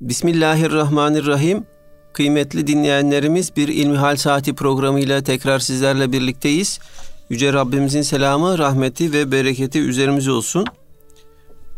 [0.00, 1.66] Bismillahirrahmanirrahim.
[2.12, 6.78] Kıymetli dinleyenlerimiz bir İlmihal Saati programıyla tekrar sizlerle birlikteyiz.
[7.30, 10.64] Yüce Rabbimizin selamı, rahmeti ve bereketi üzerimize olsun.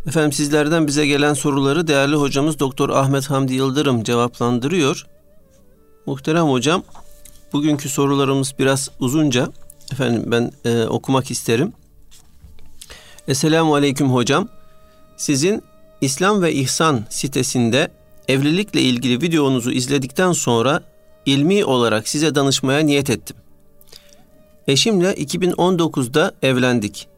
[0.06, 5.06] Efendim sizlerden bize gelen soruları değerli hocamız Doktor Ahmet Hamdi Yıldırım cevaplandırıyor.
[6.06, 6.82] Muhterem hocam,
[7.52, 9.48] bugünkü sorularımız biraz uzunca.
[9.92, 11.72] Efendim ben e, okumak isterim.
[13.28, 14.48] Esselamu Aleyküm hocam.
[15.16, 15.62] Sizin
[16.00, 17.99] İslam ve İhsan sitesinde
[18.30, 20.82] evlilikle ilgili videonuzu izledikten sonra
[21.26, 23.36] ilmi olarak size danışmaya niyet ettim.
[24.66, 27.08] Eşimle 2019'da evlendik.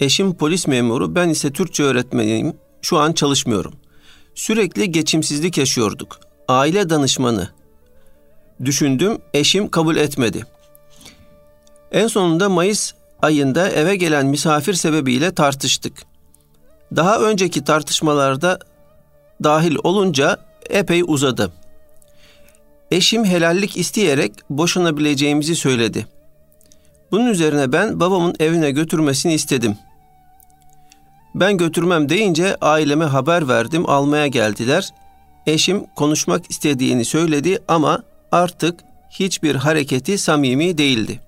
[0.00, 2.56] Eşim polis memuru, ben ise Türkçe öğretmeniyim.
[2.82, 3.74] Şu an çalışmıyorum.
[4.34, 6.20] Sürekli geçimsizlik yaşıyorduk.
[6.48, 7.48] Aile danışmanı
[8.64, 10.46] düşündüm, eşim kabul etmedi.
[11.92, 12.92] En sonunda Mayıs
[13.22, 16.02] ayında eve gelen misafir sebebiyle tartıştık.
[16.96, 18.58] Daha önceki tartışmalarda
[19.44, 21.52] dahil olunca epey uzadı.
[22.90, 26.06] Eşim helallik isteyerek boşanabileceğimizi söyledi.
[27.10, 29.76] Bunun üzerine ben babamın evine götürmesini istedim.
[31.34, 34.90] Ben götürmem deyince aileme haber verdim, almaya geldiler.
[35.46, 41.20] Eşim konuşmak istediğini söyledi ama artık hiçbir hareketi samimi değildi.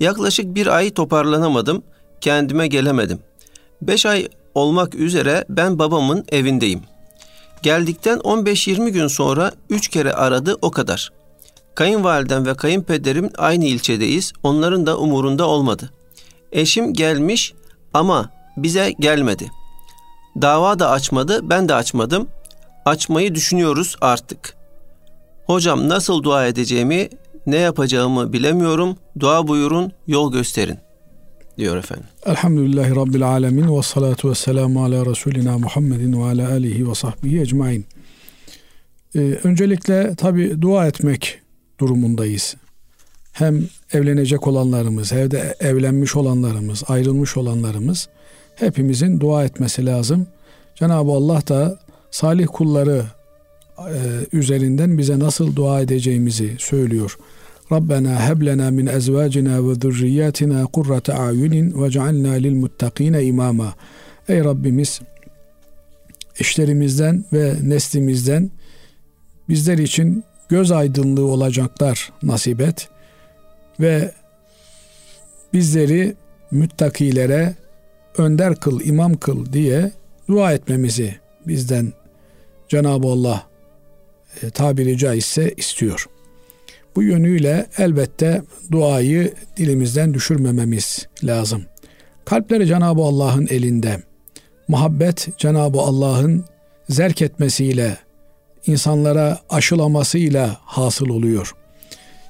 [0.00, 1.82] Yaklaşık bir ay toparlanamadım,
[2.20, 3.18] kendime gelemedim.
[3.82, 6.82] Beş ay olmak üzere ben babamın evindeyim.
[7.62, 11.12] Geldikten 15-20 gün sonra üç kere aradı o kadar.
[11.74, 14.32] Kayınvalidem ve kayınpederim aynı ilçedeyiz.
[14.42, 15.90] Onların da umurunda olmadı.
[16.52, 17.54] Eşim gelmiş
[17.94, 19.50] ama bize gelmedi.
[20.42, 22.28] Dava da açmadı, ben de açmadım.
[22.84, 24.56] Açmayı düşünüyoruz artık.
[25.46, 27.08] Hocam nasıl dua edeceğimi,
[27.46, 28.96] ne yapacağımı bilemiyorum.
[29.20, 30.87] Dua buyurun, yol gösterin
[31.58, 32.06] diyor efendim.
[32.26, 37.40] Elhamdülillahi Rabbil Alemin ve salatu ve selamu ala Resulina Muhammedin ve ala alihi ve sahbihi
[37.40, 37.86] ecmain.
[39.16, 41.40] Ee, öncelikle tabi dua etmek
[41.80, 42.56] durumundayız.
[43.32, 48.08] Hem evlenecek olanlarımız, evde evlenmiş olanlarımız, ayrılmış olanlarımız
[48.54, 50.26] hepimizin dua etmesi lazım.
[50.74, 51.78] Cenab-ı Allah da
[52.10, 53.04] salih kulları
[53.78, 54.00] e,
[54.32, 57.18] üzerinden bize nasıl dua edeceğimizi söylüyor.
[57.70, 63.74] Min ezvacina ve zurriyatina kurrate ayunin ve cealna lil muttakine imama.
[64.28, 65.00] Ey Rabbimiz
[66.40, 68.50] eşlerimizden ve neslimizden
[69.48, 72.88] bizler için göz aydınlığı olacaklar nasip et
[73.80, 74.12] ve
[75.52, 76.14] bizleri
[76.50, 77.54] müttakilere
[78.18, 79.92] önder kıl, imam kıl diye
[80.28, 81.92] dua etmemizi bizden
[82.68, 83.46] Cenab-ı Allah
[84.42, 86.08] e, tabiri caizse istiyor.
[86.98, 91.62] Bu yönüyle elbette duayı dilimizden düşürmememiz lazım.
[92.24, 94.02] Kalpleri Cenab-ı Allah'ın elinde.
[94.68, 96.44] Muhabbet Cenab-ı Allah'ın
[96.88, 97.96] zerk etmesiyle,
[98.66, 101.54] insanlara aşılamasıyla hasıl oluyor.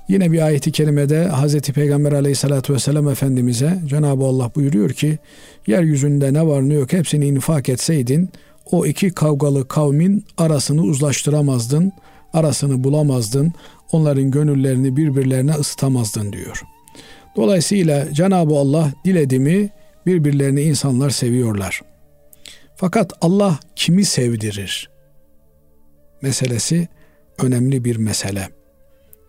[0.09, 1.61] Yine bir ayeti kerimede Hz.
[1.61, 5.19] Peygamber aleyhissalatü vesselam Efendimiz'e Cenab-ı Allah buyuruyor ki
[5.67, 8.31] yeryüzünde ne var ne yok hepsini infak etseydin
[8.71, 11.93] o iki kavgalı kavmin arasını uzlaştıramazdın,
[12.33, 13.53] arasını bulamazdın,
[13.93, 16.63] onların gönüllerini birbirlerine ısıtamazdın diyor.
[17.37, 19.71] Dolayısıyla Cenab-ı Allah diledi mi
[20.07, 21.81] birbirlerini insanlar seviyorlar.
[22.77, 24.91] Fakat Allah kimi sevdirir?
[26.23, 26.89] Meselesi
[27.39, 28.49] önemli bir mesele.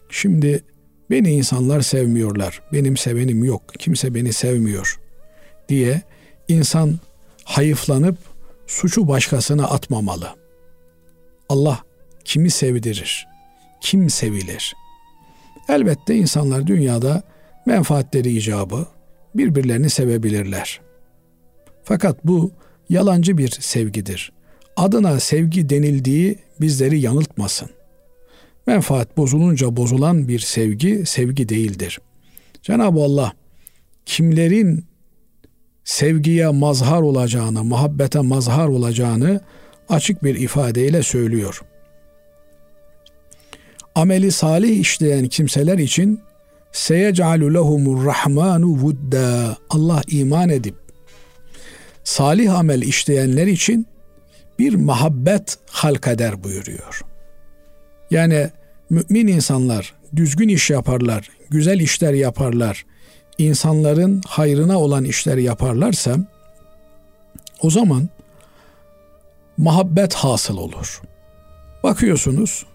[0.10, 0.64] Şimdi
[1.10, 2.62] beni insanlar sevmiyorlar.
[2.74, 3.62] Benim sevenim yok.
[3.80, 5.00] Kimse beni sevmiyor
[5.70, 6.02] diye
[6.48, 7.00] insan
[7.44, 8.18] hayıflanıp
[8.68, 10.30] suçu başkasına atmamalı.
[11.50, 11.80] Allah
[12.26, 13.29] kimi sevdirir?
[13.82, 14.76] Kim sevilir?
[15.70, 17.24] Elbette insanlar dünyada
[17.66, 18.88] menfaatleri icabı
[19.36, 20.82] birbirlerini sevebilirler.
[21.84, 22.52] Fakat bu
[22.90, 24.32] yalancı bir sevgidir.
[24.78, 27.70] Adına sevgi denildiği bizleri yanıltmasın.
[28.68, 32.00] Menfaat bozulunca bozulan bir sevgi sevgi değildir.
[32.62, 33.34] Cenab-ı Allah
[34.06, 34.86] kimlerin
[35.84, 39.42] sevgiye mazhar olacağını, muhabbete mazhar olacağını
[39.90, 41.62] açık bir ifadeyle söylüyor.
[44.00, 46.22] Ameli salih işleyen kimseler için
[46.72, 50.76] seyec'alu lehumur rahmanu vudda Allah iman edip
[52.04, 53.88] salih amel işleyenler için
[54.60, 57.02] bir muhabbet halk eder buyuruyor.
[58.12, 58.50] Yani
[58.90, 62.86] mümin insanlar düzgün iş yaparlar, güzel işler yaparlar,
[63.38, 66.18] insanların hayrına olan işleri yaparlarsa
[67.62, 68.10] o zaman
[69.58, 71.02] muhabbet hasıl olur.
[71.84, 72.66] Bakıyorsunuz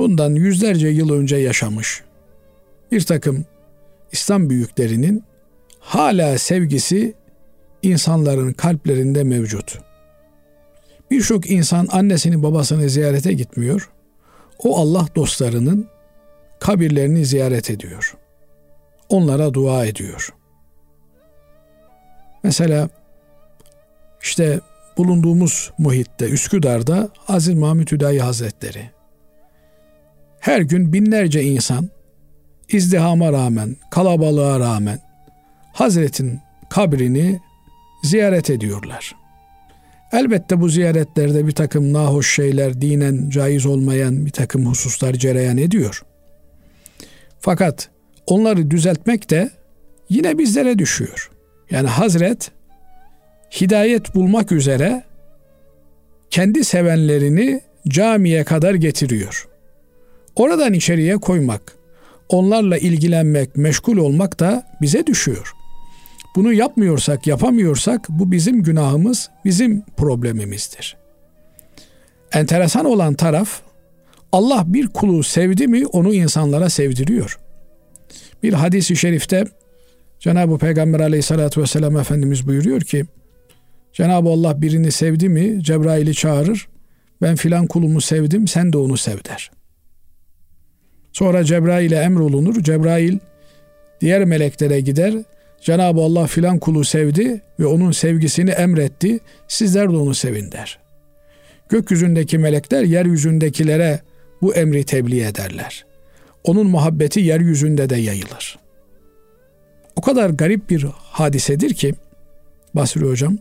[0.00, 2.02] bundan yüzlerce yıl önce yaşamış
[2.92, 3.44] bir takım
[4.12, 5.24] İslam büyüklerinin
[5.80, 7.14] hala sevgisi
[7.82, 9.78] insanların kalplerinde mevcut.
[11.10, 13.90] Birçok insan annesini babasını ziyarete gitmiyor.
[14.58, 15.88] O Allah dostlarının
[16.60, 18.16] kabirlerini ziyaret ediyor.
[19.08, 20.34] Onlara dua ediyor.
[22.42, 22.88] Mesela
[24.22, 24.60] işte
[24.96, 28.99] bulunduğumuz muhitte Üsküdar'da Aziz Mahmut Hüdayi Hazretleri
[30.40, 31.90] her gün binlerce insan
[32.68, 34.98] izdihama rağmen, kalabalığa rağmen
[35.72, 36.40] Hazretin
[36.70, 37.40] kabrini
[38.02, 39.16] ziyaret ediyorlar.
[40.12, 46.02] Elbette bu ziyaretlerde bir takım nahoş şeyler, dinen caiz olmayan bir takım hususlar cereyan ediyor.
[47.40, 47.88] Fakat
[48.26, 49.50] onları düzeltmek de
[50.08, 51.30] yine bizlere düşüyor.
[51.70, 52.50] Yani Hazret
[53.60, 55.04] hidayet bulmak üzere
[56.30, 59.49] kendi sevenlerini camiye kadar getiriyor.
[60.40, 61.76] Oradan içeriye koymak,
[62.28, 65.52] onlarla ilgilenmek, meşgul olmak da bize düşüyor.
[66.36, 70.96] Bunu yapmıyorsak, yapamıyorsak bu bizim günahımız, bizim problemimizdir.
[72.32, 73.60] Enteresan olan taraf
[74.32, 77.38] Allah bir kulu sevdi mi onu insanlara sevdiriyor.
[78.42, 79.44] Bir hadisi şerifte
[80.20, 83.04] Cenab-ı Peygamber aleyhissalatü vesselam Efendimiz buyuruyor ki
[83.92, 86.68] Cenab-ı Allah birini sevdi mi Cebrail'i çağırır
[87.22, 89.59] ben filan kulumu sevdim sen de onu sev der.
[91.12, 92.62] Sonra Cebrail'e emrolunur.
[92.62, 93.18] Cebrail
[94.00, 95.14] diğer meleklere gider.
[95.60, 99.20] Cenab-ı Allah filan kulu sevdi ve onun sevgisini emretti.
[99.48, 100.78] Sizler de onu sevin der.
[101.68, 104.00] Gökyüzündeki melekler yeryüzündekilere
[104.42, 105.84] bu emri tebliğ ederler.
[106.44, 108.58] Onun muhabbeti yeryüzünde de yayılır.
[109.96, 111.94] O kadar garip bir hadisedir ki
[112.74, 113.38] Basri Hocam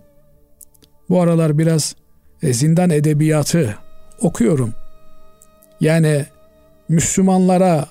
[1.10, 1.96] bu aralar biraz
[2.44, 3.76] e, zindan edebiyatı
[4.22, 4.74] okuyorum.
[5.82, 6.26] Yani
[6.90, 7.88] Müslümanlara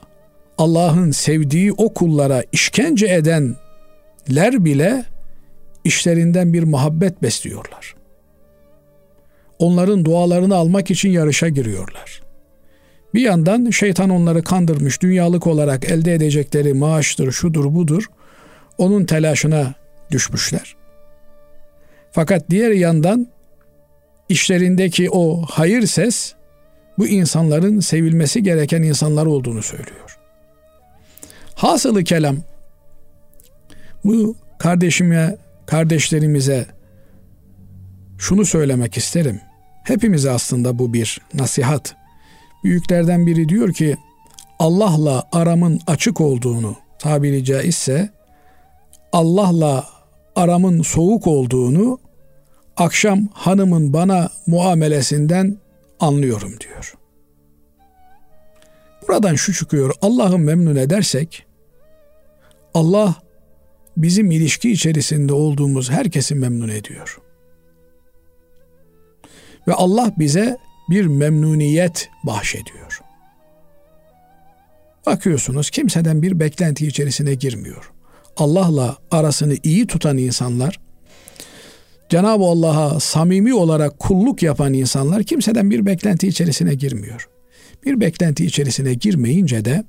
[0.59, 5.05] Allah'ın sevdiği o kullara işkence edenler bile
[5.85, 7.95] işlerinden bir muhabbet besliyorlar.
[9.59, 12.23] Onların dualarını almak için yarışa giriyorlar.
[13.15, 18.05] Bir yandan şeytan onları kandırmış, dünyalık olarak elde edecekleri maaştır, şudur budur.
[18.79, 19.75] Onun telaşına
[20.11, 20.77] düşmüşler.
[22.13, 23.29] Fakat diğer yandan
[24.29, 26.35] işlerindeki o hayır ses
[26.99, 30.19] bu insanların sevilmesi gereken insanlar olduğunu söylüyor.
[31.55, 32.37] Hasılı kelam
[34.05, 35.37] bu kardeşime,
[35.67, 36.67] kardeşlerimize
[38.19, 39.41] şunu söylemek isterim.
[39.85, 41.97] Hepimize aslında bu bir nasihat.
[42.65, 43.97] Büyüklerden biri diyor ki
[44.59, 48.11] Allah'la aramın açık olduğunu tabiri caizse
[49.13, 49.87] Allah'la
[50.37, 51.99] aramın soğuk olduğunu
[52.77, 55.59] akşam hanımın bana muamelesinden
[56.01, 56.95] anlıyorum diyor.
[59.09, 59.95] Buradan şu çıkıyor.
[60.03, 61.47] Allah'ı memnun edersek
[62.75, 63.15] Allah
[63.97, 67.19] bizim ilişki içerisinde olduğumuz herkesi memnun ediyor.
[69.69, 70.57] Ve Allah bize
[70.91, 73.01] bir memnuniyet bahşediyor.
[75.07, 77.93] Bakıyorsunuz kimseden bir beklenti içerisine girmiyor.
[78.37, 80.81] Allah'la arasını iyi tutan insanlar
[82.09, 87.29] Cenab-ı Allah'a samimi olarak kulluk yapan insanlar kimseden bir beklenti içerisine girmiyor.
[87.85, 89.85] Bir beklenti içerisine girmeyince de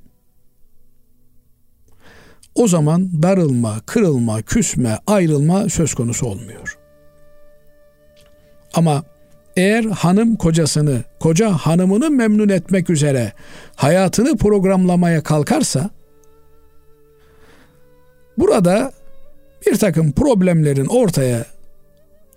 [2.54, 6.78] o zaman darılma, kırılma, küsme, ayrılma söz konusu olmuyor.
[8.74, 9.04] Ama
[9.56, 13.32] eğer hanım kocasını, koca hanımını memnun etmek üzere
[13.76, 15.90] hayatını programlamaya kalkarsa
[18.38, 18.92] burada
[19.66, 21.46] bir takım problemlerin ortaya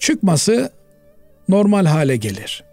[0.04, 0.72] çıkması
[1.50, 2.64] normal hale gelir.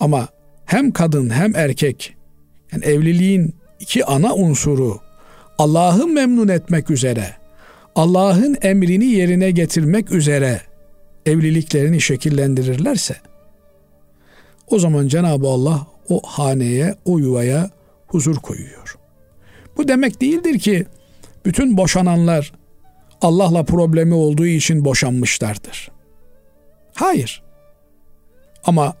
[0.00, 0.28] Ama
[0.64, 2.16] hem kadın hem erkek
[2.72, 5.00] yani evliliğin iki ana unsuru
[5.58, 7.34] Allah'ı memnun etmek üzere,
[7.94, 10.60] Allah'ın emrini yerine getirmek üzere
[11.26, 13.16] evliliklerini şekillendirirlerse
[14.66, 17.70] o zaman Cenab-ı Allah o haneye, o yuvaya
[18.06, 18.96] huzur koyuyor.
[19.76, 20.86] Bu demek değildir ki
[21.44, 22.52] bütün boşananlar
[23.22, 25.95] Allah'la problemi olduğu için boşanmışlardır.
[26.96, 27.42] Hayır.
[28.64, 28.94] Ama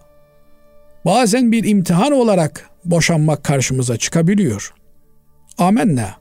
[1.04, 4.74] bazen bir imtihan olarak boşanmak karşımıza çıkabiliyor.
[5.58, 6.14] Amenna.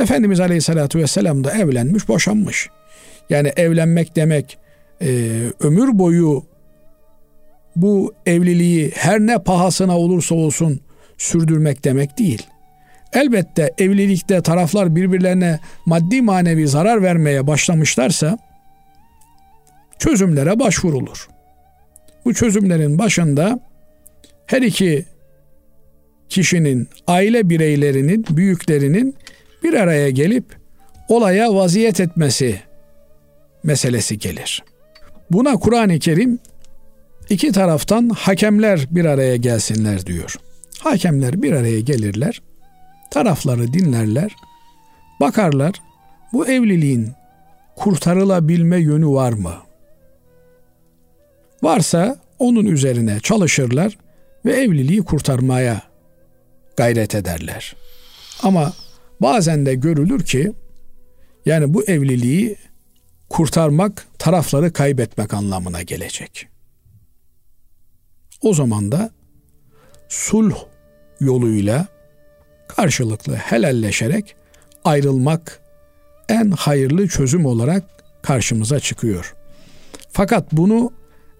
[0.00, 2.68] Efendimiz Aleyhisselatü Vesselam da evlenmiş, boşanmış.
[3.30, 4.58] Yani evlenmek demek
[5.02, 5.08] e,
[5.60, 6.44] ömür boyu
[7.76, 10.80] bu evliliği her ne pahasına olursa olsun
[11.18, 12.46] sürdürmek demek değil.
[13.12, 18.38] Elbette evlilikte taraflar birbirlerine maddi manevi zarar vermeye başlamışlarsa
[19.98, 21.28] çözümlere başvurulur.
[22.24, 23.60] Bu çözümlerin başında
[24.46, 25.04] her iki
[26.28, 29.16] kişinin, aile bireylerinin, büyüklerinin
[29.62, 30.44] bir araya gelip
[31.08, 32.60] olaya vaziyet etmesi
[33.64, 34.64] meselesi gelir.
[35.30, 36.38] Buna Kur'an-ı Kerim
[37.30, 40.34] iki taraftan hakemler bir araya gelsinler diyor.
[40.78, 42.42] Hakemler bir araya gelirler.
[43.10, 44.32] Tarafları dinlerler.
[45.20, 45.72] Bakarlar
[46.32, 47.12] bu evliliğin
[47.76, 49.54] kurtarılabilme yönü var mı?
[51.62, 53.98] Varsa onun üzerine çalışırlar
[54.44, 55.82] ve evliliği kurtarmaya
[56.76, 57.76] gayret ederler.
[58.42, 58.72] Ama
[59.20, 60.52] bazen de görülür ki
[61.46, 62.56] yani bu evliliği
[63.28, 66.48] kurtarmak tarafları kaybetmek anlamına gelecek.
[68.42, 69.10] O zaman da
[70.08, 70.56] sulh
[71.20, 71.86] yoluyla
[72.68, 74.36] karşılıklı helalleşerek
[74.84, 75.60] ayrılmak
[76.28, 77.84] en hayırlı çözüm olarak
[78.22, 79.34] karşımıza çıkıyor.
[80.10, 80.92] Fakat bunu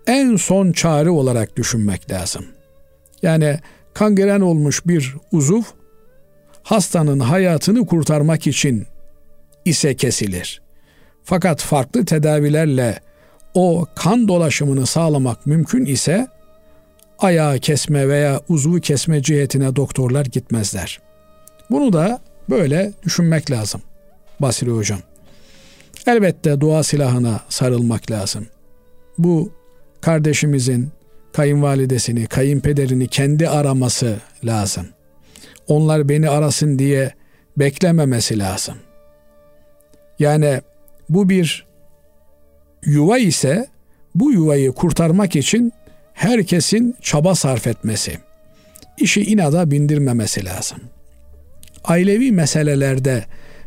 [0.09, 2.47] en son çare olarak düşünmek lazım.
[3.23, 3.59] Yani
[3.95, 5.63] kangren olmuş bir uzuv
[6.63, 8.87] hastanın hayatını kurtarmak için
[9.65, 10.63] ise kesilir.
[11.25, 13.01] Fakat farklı tedavilerle
[13.55, 16.27] o kan dolaşımını sağlamak mümkün ise
[17.19, 21.01] ayağı kesme veya uzvu kesme cihetine doktorlar gitmezler.
[21.71, 23.83] Bunu da böyle düşünmek lazım
[24.41, 25.01] Basri Hocam.
[26.07, 28.47] Elbette dua silahına sarılmak lazım.
[29.19, 29.58] Bu
[30.01, 30.91] kardeşimizin
[31.33, 34.87] kayınvalidesini, kayınpederini kendi araması lazım.
[35.67, 37.13] Onlar beni arasın diye
[37.57, 38.75] beklememesi lazım.
[40.19, 40.61] Yani
[41.09, 41.67] bu bir
[42.85, 43.67] yuva ise
[44.15, 45.73] bu yuvayı kurtarmak için
[46.13, 48.19] herkesin çaba sarf etmesi,
[48.99, 50.79] işi inada bindirmemesi lazım.
[51.85, 53.25] Ailevi meselelerde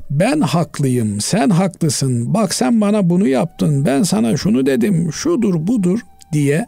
[0.09, 5.99] ben haklıyım, sen haklısın, bak sen bana bunu yaptın, ben sana şunu dedim, şudur budur
[6.33, 6.65] diye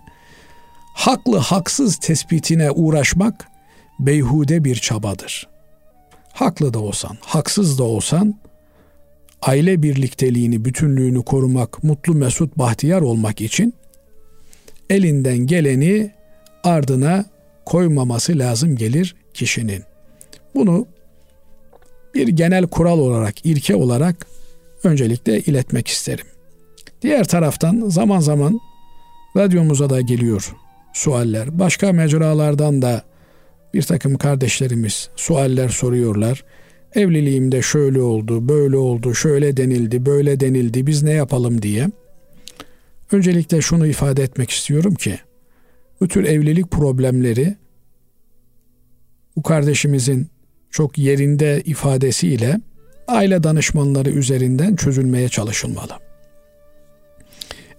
[0.93, 3.47] haklı haksız tespitine uğraşmak
[3.99, 5.47] beyhude bir çabadır.
[6.33, 8.35] Haklı da olsan, haksız da olsan
[9.41, 13.73] aile birlikteliğini, bütünlüğünü korumak, mutlu mesut bahtiyar olmak için
[14.89, 16.11] elinden geleni
[16.63, 17.25] ardına
[17.65, 19.83] koymaması lazım gelir kişinin.
[20.55, 20.87] Bunu
[22.13, 24.27] bir genel kural olarak, ilke olarak
[24.83, 26.25] öncelikle iletmek isterim.
[27.01, 28.59] Diğer taraftan zaman zaman
[29.37, 30.53] radyomuza da geliyor
[30.93, 31.59] sualler.
[31.59, 33.03] Başka mecralardan da
[33.73, 36.43] bir takım kardeşlerimiz sualler soruyorlar.
[36.95, 41.89] Evliliğimde şöyle oldu, böyle oldu, şöyle denildi, böyle denildi, biz ne yapalım diye.
[43.11, 45.19] Öncelikle şunu ifade etmek istiyorum ki
[46.01, 47.55] bu tür evlilik problemleri
[49.35, 50.27] bu kardeşimizin
[50.71, 52.59] çok yerinde ifadesiyle
[53.07, 55.93] aile danışmanları üzerinden çözülmeye çalışılmalı.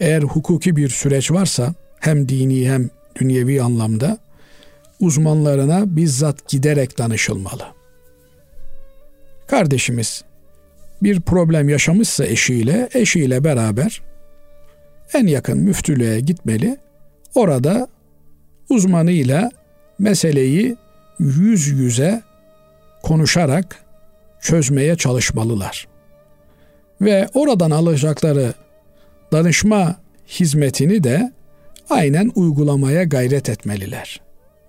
[0.01, 4.19] Eğer hukuki bir süreç varsa hem dini hem dünyevi anlamda
[5.01, 7.63] uzmanlarına bizzat giderek danışılmalı.
[9.47, 10.25] Kardeşimiz
[11.03, 14.03] bir problem yaşamışsa eşiyle, eşiyle beraber
[15.15, 16.77] en yakın müftülüğe gitmeli.
[17.35, 17.89] Orada
[18.71, 19.51] uzmanıyla
[19.99, 20.77] meseleyi
[21.19, 22.23] yüz yüze
[23.03, 23.85] konuşarak
[24.41, 25.89] çözmeye çalışmalılar.
[27.01, 28.55] Ve oradan alacakları
[29.35, 29.97] danışma
[30.29, 31.33] hizmetini de
[31.91, 34.21] aynen uygulamaya gayret etmeliler.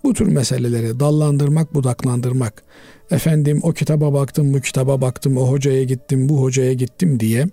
[0.04, 2.64] Bu tür meseleleri dallandırmak, budaklandırmak,
[3.12, 7.46] efendim o kitaba baktım, bu kitaba baktım, o hocaya gittim, bu hocaya gittim diye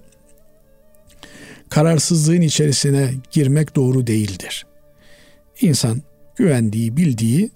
[1.69, 4.67] kararsızlığın içerisine girmek doğru değildir.
[5.61, 6.03] İnsan
[6.37, 7.51] güvendiği, bildiği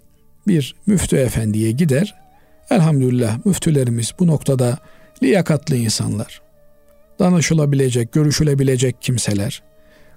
[0.46, 2.14] bir müftü efendiye gider.
[2.70, 4.78] Elhamdülillah müftülerimiz bu noktada
[5.22, 6.45] liyakatlı insanlar.
[7.18, 9.62] Danışılabilecek, görüşülebilecek kimseler.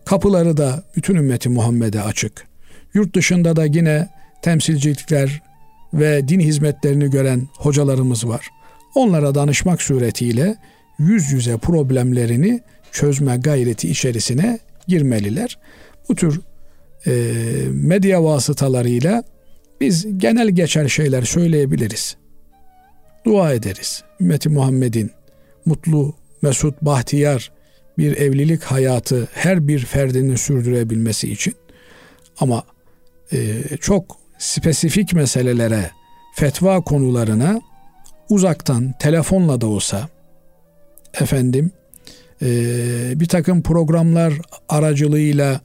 [0.05, 2.47] Kapıları da bütün ümmeti Muhammed'e açık.
[2.93, 4.09] Yurt dışında da yine
[4.41, 5.41] temsilcilikler
[5.93, 8.47] ve din hizmetlerini gören hocalarımız var.
[8.95, 10.55] Onlara danışmak suretiyle
[10.99, 15.59] yüz yüze problemlerini çözme gayreti içerisine girmeliler.
[16.09, 16.41] Bu tür
[17.07, 17.11] e,
[17.71, 19.23] medya vasıtalarıyla
[19.81, 22.17] biz genel geçer şeyler söyleyebiliriz.
[23.25, 24.03] Dua ederiz.
[24.21, 25.11] Ümmeti Muhammed'in
[25.65, 27.51] mutlu, mesut, bahtiyar
[27.97, 31.55] bir evlilik hayatı her bir ferdinin sürdürebilmesi için
[32.39, 32.63] ama
[33.33, 35.91] e, çok spesifik meselelere,
[36.35, 37.61] fetva konularına
[38.29, 40.09] uzaktan telefonla da olsa
[41.21, 41.71] efendim
[42.41, 42.49] e,
[43.19, 44.33] bir takım programlar
[44.69, 45.61] aracılığıyla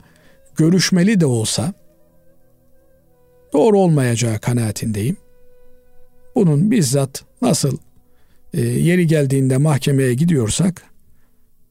[0.55, 1.73] görüşmeli de olsa
[3.53, 5.17] doğru olmayacağı kanaatindeyim.
[6.35, 7.77] Bunun bizzat nasıl
[8.55, 10.83] e, yeri geldiğinde mahkemeye gidiyorsak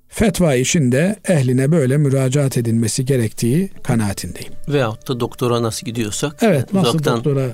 [0.09, 4.53] fetva için de ehline böyle müracaat edilmesi gerektiği kanaatindeyim.
[4.69, 6.37] Veyahut da doktora nasıl gidiyorsak.
[6.43, 7.47] Evet nasıl uzaktan, doktora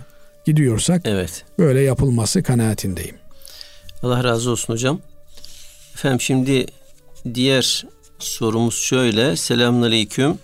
[0.47, 1.45] gidiyorsak evet.
[1.59, 3.15] böyle yapılması kanaatindeyim.
[4.03, 5.01] Allah razı olsun hocam.
[5.95, 6.67] Efendim şimdi
[7.35, 7.87] diğer
[8.19, 9.37] sorumuz şöyle.
[9.37, 10.39] Selamünaleyküm.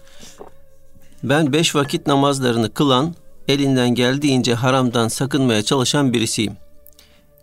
[1.22, 3.14] Ben beş vakit namazlarını kılan,
[3.48, 6.52] elinden geldiğince haramdan sakınmaya çalışan birisiyim.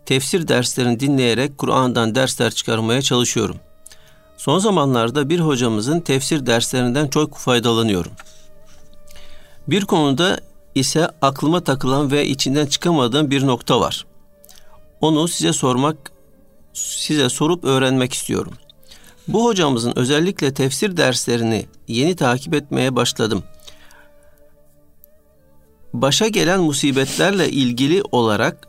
[0.06, 3.56] Tefsir derslerini dinleyerek Kur'an'dan dersler çıkarmaya çalışıyorum.
[4.36, 8.12] Son zamanlarda bir hocamızın tefsir derslerinden çok faydalanıyorum.
[9.68, 10.40] Bir konuda
[10.74, 14.06] ise aklıma takılan ve içinden çıkamadığım bir nokta var.
[15.00, 15.96] Onu size sormak,
[16.72, 18.52] size sorup öğrenmek istiyorum.
[19.28, 23.44] Bu hocamızın özellikle tefsir derslerini yeni takip etmeye başladım.
[25.94, 28.68] Başa gelen musibetlerle ilgili olarak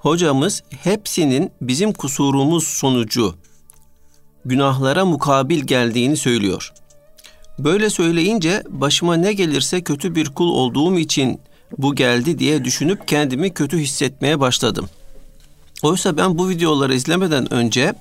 [0.00, 3.34] hocamız hepsinin bizim kusurumuz sonucu
[4.44, 6.72] günahlara mukabil geldiğini söylüyor.
[7.58, 11.40] Böyle söyleyince başıma ne gelirse kötü bir kul olduğum için
[11.78, 14.88] bu geldi diye düşünüp kendimi kötü hissetmeye başladım.
[15.82, 17.94] Oysa ben bu videoları izlemeden önce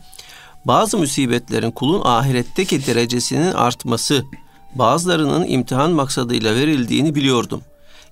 [0.65, 4.23] bazı musibetlerin kulun ahiretteki derecesinin artması,
[4.75, 7.61] bazılarının imtihan maksadıyla verildiğini biliyordum.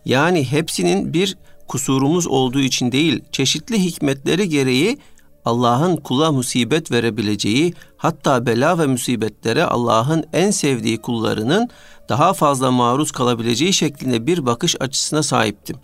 [0.06, 4.98] Yani hepsinin bir kusurumuz olduğu için değil, çeşitli hikmetleri gereği
[5.46, 11.70] Allah'ın kula musibet verebileceği, hatta bela ve musibetlere Allah'ın en sevdiği kullarının
[12.10, 15.76] daha fazla maruz kalabileceği şeklinde bir bakış açısına sahiptim.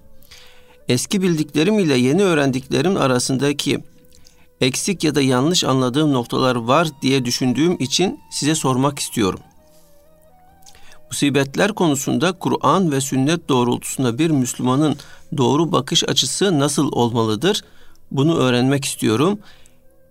[0.87, 3.83] Eski bildiklerim ile yeni öğrendiklerim arasındaki
[4.61, 9.39] eksik ya da yanlış anladığım noktalar var diye düşündüğüm için size sormak istiyorum.
[11.13, 14.95] Musibetler konusunda Kur'an ve sünnet doğrultusunda bir Müslümanın
[15.37, 17.61] doğru bakış açısı nasıl olmalıdır?
[18.11, 19.39] Bunu öğrenmek istiyorum.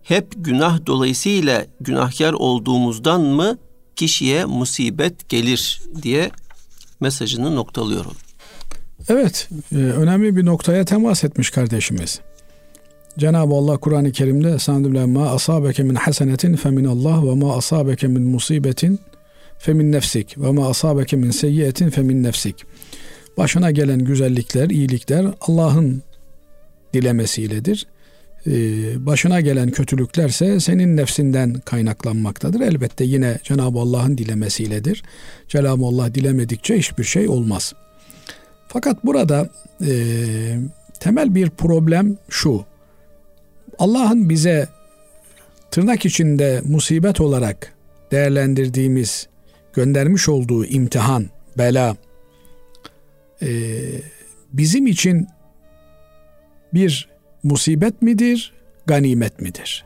[0.02, 3.58] Hep günah dolayısıyla günahkar olduğumuzdan mı
[3.96, 6.30] kişiye musibet gelir diye
[7.00, 8.12] mesajını noktalıyorum.
[9.08, 12.20] Evet, e, önemli bir noktaya temas etmiş kardeşimiz.
[13.18, 18.06] Cenab-ı Allah Kur'an-ı Kerim'de Estağfirullah ma asabeke min hasenetin fe min Allah ve ma asabeke
[18.06, 19.00] min musibetin
[19.62, 22.64] fe min nefsik ve ma asabeke min seyyiyetin fe min nefsik.
[23.36, 26.02] Başına gelen güzellikler, iyilikler Allah'ın
[26.94, 27.86] dilemesiyledir.
[28.46, 32.60] Ee, başına gelen kötülüklerse senin nefsinden kaynaklanmaktadır.
[32.60, 35.02] Elbette yine Cenab-ı Allah'ın dilemesiyledir.
[35.48, 37.72] Cenab-ı Allah dilemedikçe hiçbir şey olmaz.
[38.68, 39.48] Fakat burada
[39.86, 39.94] e,
[41.00, 42.64] temel bir problem şu.
[43.78, 44.68] Allah'ın bize
[45.70, 47.72] tırnak içinde musibet olarak
[48.10, 49.28] değerlendirdiğimiz,
[49.72, 51.26] göndermiş olduğu imtihan,
[51.58, 51.96] bela
[53.42, 53.48] e,
[54.52, 55.26] bizim için
[56.74, 57.08] bir
[57.42, 58.52] musibet midir,
[58.86, 59.84] ganimet midir?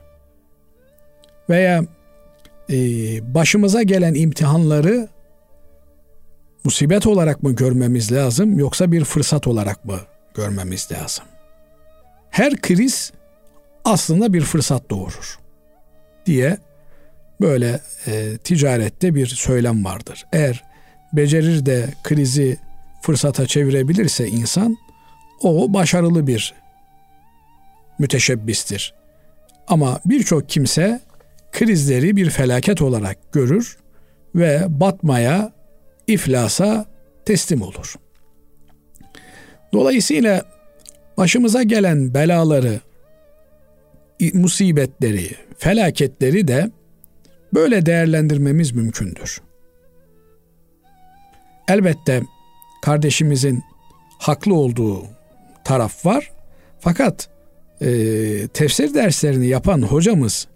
[1.51, 1.85] Veya
[2.71, 2.77] e,
[3.35, 5.09] başımıza gelen imtihanları
[6.65, 9.99] musibet olarak mı görmemiz lazım yoksa bir fırsat olarak mı
[10.35, 11.25] görmemiz lazım?
[12.31, 13.13] Her kriz
[13.85, 15.39] aslında bir fırsat doğurur
[16.27, 16.59] diye
[17.41, 20.27] böyle e, ticarette bir söylem vardır.
[20.33, 20.65] Eğer
[21.13, 22.57] becerir de krizi
[23.03, 24.77] fırsata çevirebilirse insan
[25.43, 26.55] o başarılı bir
[27.99, 28.95] müteşebbistir.
[29.69, 31.01] Ama birçok kimse
[31.53, 33.77] krizleri bir felaket olarak görür
[34.35, 35.53] ve batmaya,
[36.07, 36.87] iflasa
[37.25, 37.95] teslim olur.
[39.73, 40.43] Dolayısıyla
[41.17, 42.81] başımıza gelen belaları,
[44.35, 46.71] musibetleri, felaketleri de
[47.55, 49.41] böyle değerlendirmemiz mümkündür.
[51.69, 52.23] Elbette
[52.83, 53.63] kardeşimizin
[54.19, 55.03] haklı olduğu
[55.65, 56.33] taraf var.
[56.81, 57.29] Fakat
[57.81, 57.89] e,
[58.49, 60.49] tefsir derslerini yapan hocamız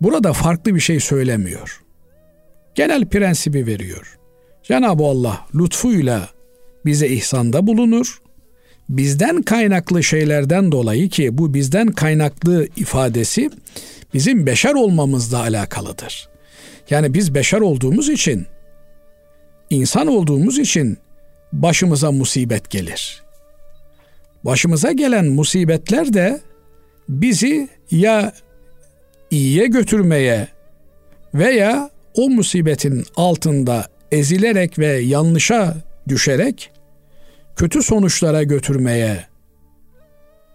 [0.00, 1.82] burada farklı bir şey söylemiyor.
[2.74, 4.18] Genel prensibi veriyor.
[4.62, 6.28] Cenab-ı Allah lütfuyla
[6.84, 8.20] bize ihsanda bulunur.
[8.88, 13.50] Bizden kaynaklı şeylerden dolayı ki bu bizden kaynaklı ifadesi
[14.14, 16.28] bizim beşer olmamızla alakalıdır.
[16.90, 18.46] Yani biz beşer olduğumuz için,
[19.70, 20.98] insan olduğumuz için
[21.52, 23.22] başımıza musibet gelir.
[24.44, 26.40] Başımıza gelen musibetler de
[27.08, 28.32] bizi ya
[29.30, 30.48] iyiye götürmeye
[31.34, 35.76] veya o musibetin altında ezilerek ve yanlışa
[36.08, 36.70] düşerek
[37.56, 39.24] kötü sonuçlara götürmeye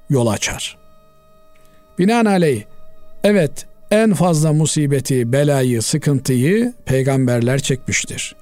[0.10, 0.78] yol açar.
[2.00, 2.64] Binaenaleyh
[3.24, 8.36] evet en fazla musibeti, belayı, sıkıntıyı peygamberler çekmiştir.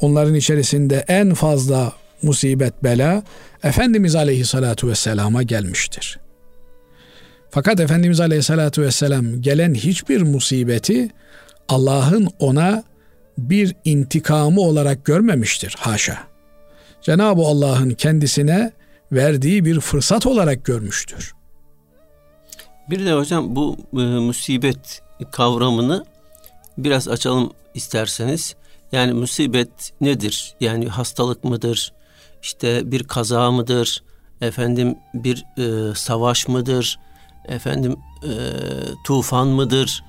[0.00, 3.22] Onların içerisinde en fazla musibet, bela
[3.62, 6.18] Efendimiz Aleyhisselatü Vesselam'a gelmiştir.
[7.50, 11.08] Fakat Efendimiz Aleyhisselatü Vesselam gelen hiçbir musibeti
[11.68, 12.84] Allah'ın ona
[13.38, 15.76] bir intikamı olarak görmemiştir.
[15.78, 16.18] Haşa.
[17.02, 18.72] Cenab-ı Allah'ın kendisine
[19.12, 21.32] verdiği bir fırsat olarak görmüştür.
[22.90, 26.04] Bir de hocam bu e, musibet kavramını
[26.78, 28.56] biraz açalım isterseniz.
[28.92, 30.54] Yani musibet nedir?
[30.60, 31.92] Yani hastalık mıdır?
[32.42, 34.02] İşte bir kaza mıdır?
[34.40, 36.98] Efendim bir e, savaş mıdır?
[37.48, 38.32] Efendim e,
[39.04, 40.04] tufan mıdır?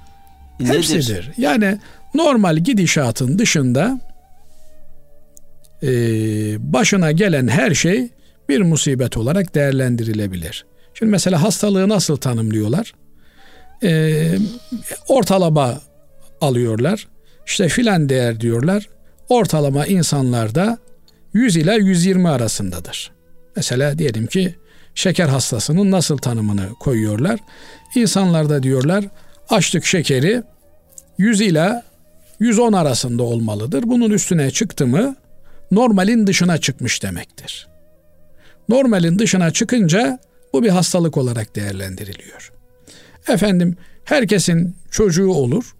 [0.59, 0.73] Nedir?
[0.73, 1.31] Hepsidir.
[1.37, 1.79] Yani
[2.13, 3.99] normal gidişatın dışında
[5.83, 5.89] e,
[6.73, 8.09] başına gelen her şey
[8.49, 10.65] bir musibet olarak değerlendirilebilir.
[11.01, 12.93] Şimdi mesela hastalığı nasıl tanımlıyorlar?
[13.83, 14.23] E,
[15.07, 15.81] ortalama
[16.41, 17.07] alıyorlar.
[17.45, 18.89] İşte filan değer diyorlar.
[19.29, 20.77] Ortalama insanlarda
[21.33, 23.11] 100 ile 120 arasındadır.
[23.55, 24.55] Mesela diyelim ki
[24.95, 27.39] şeker hastasının nasıl tanımını koyuyorlar?
[27.95, 29.05] İnsanlarda diyorlar
[29.49, 30.43] açlık şekeri
[31.17, 31.81] 100 ile
[32.39, 33.83] 110 arasında olmalıdır.
[33.87, 35.15] Bunun üstüne çıktı mı
[35.71, 37.67] normalin dışına çıkmış demektir.
[38.69, 40.19] Normalin dışına çıkınca
[40.53, 42.51] bu bir hastalık olarak değerlendiriliyor.
[43.27, 45.75] Efendim herkesin çocuğu olur.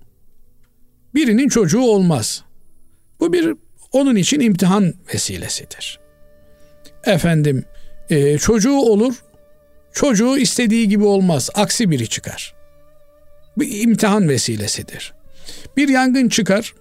[1.15, 2.43] Birinin çocuğu olmaz.
[3.19, 3.55] Bu bir
[3.91, 5.99] onun için imtihan vesilesidir.
[7.05, 7.65] Efendim
[8.09, 9.23] e, çocuğu olur.
[9.93, 11.49] Çocuğu istediği gibi olmaz.
[11.53, 12.53] Aksi biri çıkar.
[13.57, 15.13] Bir imtihan vesilesidir.
[15.77, 16.73] Bir yangın çıkar.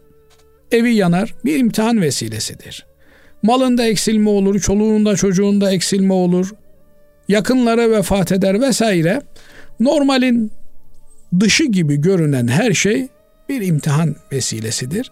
[0.73, 1.35] Evi yanar.
[1.45, 2.87] Bir imtihan vesilesidir.
[3.43, 6.55] Malında eksilme olur, çoluğunda çocuğunda eksilme olur.
[7.31, 9.23] Yakınları vefat eder vesaire.
[9.81, 10.53] Normalin
[11.41, 13.09] dışı gibi görünen her şey
[13.49, 15.11] bir imtihan vesilesidir.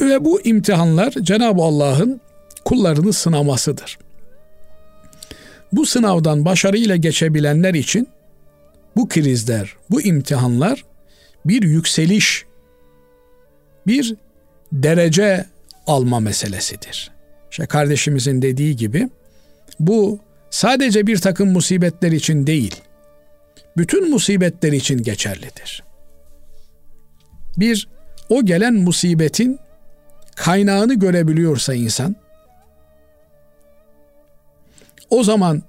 [0.00, 2.20] Ve bu imtihanlar Cenab-ı Allah'ın
[2.64, 3.98] kullarını sınamasıdır.
[5.72, 8.08] Bu sınavdan başarıyla geçebilenler için
[8.96, 10.84] bu krizler, bu imtihanlar
[11.44, 12.44] bir yükseliş,
[13.86, 14.16] bir
[14.72, 15.46] derece
[15.86, 17.10] alma meselesidir.
[17.50, 19.08] İşte kardeşimizin dediği gibi
[19.80, 22.82] bu sadece bir takım musibetler için değil,
[23.76, 25.82] bütün musibetler için geçerlidir.
[27.56, 27.88] Bir,
[28.28, 29.58] o gelen musibetin
[30.36, 32.16] kaynağını görebiliyorsa insan,
[35.10, 35.62] o zaman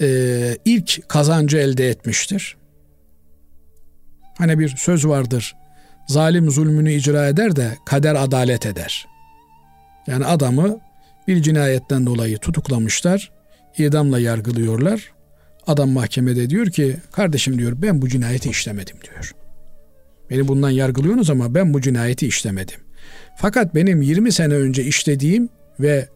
[0.00, 2.56] e, ilk kazancı elde etmiştir.
[4.38, 5.56] Hani bir söz vardır,
[6.08, 9.06] zalim zulmünü icra eder de kader adalet eder.
[10.06, 10.80] Yani adamı
[11.28, 13.32] bir cinayetten dolayı tutuklamışlar,
[13.78, 15.12] idamla yargılıyorlar.
[15.66, 19.34] Adam mahkemede diyor ki, kardeşim diyor ben bu cinayeti işlemedim diyor.
[20.30, 22.80] Beni bundan yargılıyorsunuz ama ben bu cinayeti işlemedim.
[23.36, 25.48] Fakat benim 20 sene önce işlediğim
[25.80, 26.08] ve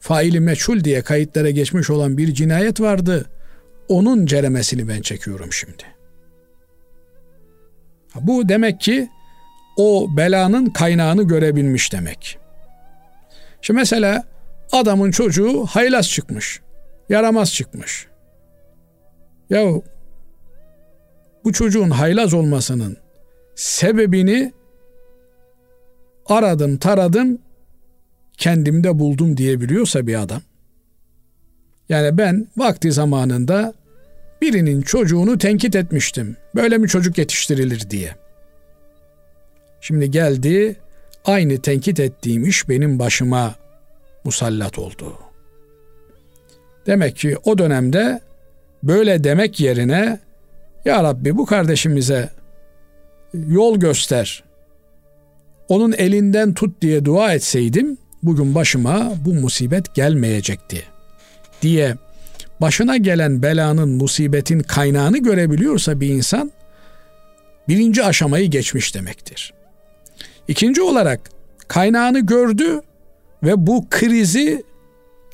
[0.00, 3.26] faili meçhul diye kayıtlara geçmiş olan bir cinayet vardı.
[3.88, 5.82] Onun ceremesini ben çekiyorum şimdi.
[8.20, 9.08] Bu demek ki
[9.76, 12.38] o belanın kaynağını görebilmiş demek.
[13.62, 14.24] Şimdi mesela
[14.72, 16.60] adamın çocuğu haylaz çıkmış.
[17.08, 18.06] Yaramaz çıkmış.
[19.50, 19.82] Ya
[21.44, 22.96] bu çocuğun haylaz olmasının
[23.54, 24.52] sebebini
[26.26, 27.38] aradım taradım
[28.38, 30.42] kendimde buldum diyebiliyorsa bir adam.
[31.88, 33.74] Yani ben vakti zamanında
[34.42, 36.36] birinin çocuğunu tenkit etmiştim.
[36.54, 38.14] Böyle mi çocuk yetiştirilir diye.
[39.80, 40.76] Şimdi geldi
[41.24, 43.54] aynı tenkit ettiğim iş benim başıma
[44.24, 45.25] musallat oldu.
[46.86, 48.20] Demek ki o dönemde
[48.82, 50.18] böyle demek yerine
[50.84, 52.30] ya Rabbi bu kardeşimize
[53.34, 54.44] yol göster.
[55.68, 60.82] Onun elinden tut diye dua etseydim bugün başıma bu musibet gelmeyecekti
[61.62, 61.94] diye
[62.60, 66.52] başına gelen belanın, musibetin kaynağını görebiliyorsa bir insan
[67.68, 69.54] birinci aşamayı geçmiş demektir.
[70.48, 71.20] İkinci olarak
[71.68, 72.80] kaynağını gördü
[73.42, 74.62] ve bu krizi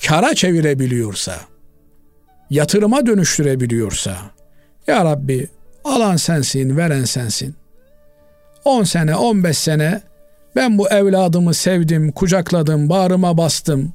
[0.06, 1.40] kara çevirebiliyorsa,
[2.50, 4.16] yatırıma dönüştürebiliyorsa,
[4.86, 5.48] Ya Rabbi
[5.84, 7.54] alan sensin, veren sensin.
[8.64, 10.00] 10 sene, 15 sene
[10.56, 13.92] ben bu evladımı sevdim, kucakladım, bağrıma bastım.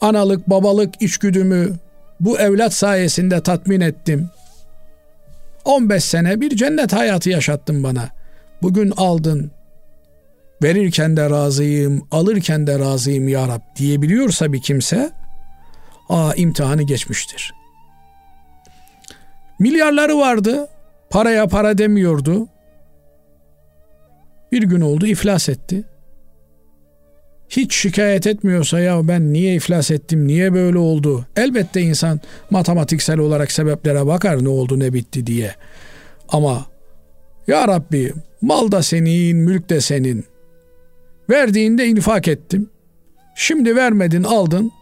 [0.00, 1.72] Analık, babalık içgüdümü
[2.20, 4.30] bu evlat sayesinde tatmin ettim.
[5.64, 8.08] 15 sene bir cennet hayatı yaşattın bana.
[8.62, 9.50] Bugün aldın.
[10.62, 15.10] Verirken de razıyım, alırken de razıyım ya Rab diyebiliyorsa bir kimse,
[16.08, 17.54] aa imtihanı geçmiştir.
[19.58, 20.68] Milyarları vardı,
[21.10, 22.48] paraya para demiyordu.
[24.52, 25.84] Bir gün oldu iflas etti.
[27.48, 31.26] Hiç şikayet etmiyorsa ya ben niye iflas ettim, niye böyle oldu?
[31.36, 35.54] Elbette insan matematiksel olarak sebeplere bakar ne oldu ne bitti diye.
[36.28, 36.66] Ama
[37.46, 40.24] ya Rabbi mal da senin, mülk de senin.
[41.30, 42.70] Verdiğinde infak ettim.
[43.34, 44.72] Şimdi vermedin aldın.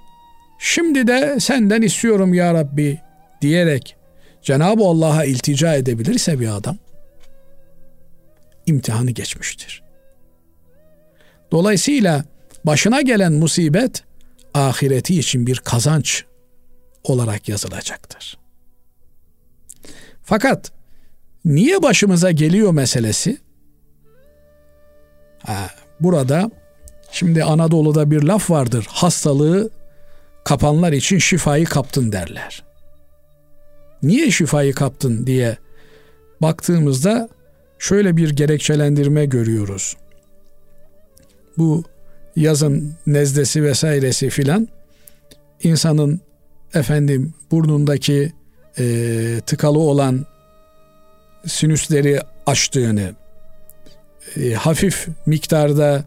[0.66, 3.00] Şimdi de senden istiyorum ya Rabbi
[3.40, 3.96] diyerek
[4.42, 6.76] Cenab-ı Allah'a iltica edebilirse bir adam
[8.66, 9.82] imtihanı geçmiştir.
[11.52, 12.24] Dolayısıyla
[12.64, 14.04] başına gelen musibet
[14.54, 16.24] ahireti için bir kazanç
[17.02, 18.38] olarak yazılacaktır.
[20.22, 20.72] Fakat
[21.44, 23.38] niye başımıza geliyor meselesi?
[25.42, 26.50] Ha, burada
[27.10, 28.86] şimdi Anadolu'da bir laf vardır.
[28.90, 29.70] Hastalığı
[30.44, 32.62] kapanlar için şifayı kaptın derler.
[34.02, 35.56] Niye şifayı kaptın diye
[36.42, 37.28] baktığımızda
[37.78, 39.96] şöyle bir gerekçelendirme görüyoruz.
[41.58, 41.84] Bu
[42.36, 44.68] yazın nezdesi vesairesi filan
[45.62, 46.20] insanın
[46.74, 48.32] efendim burnundaki
[48.78, 50.26] e, tıkalı olan
[51.46, 53.14] sinüsleri açtığını,
[54.36, 56.04] e, hafif miktarda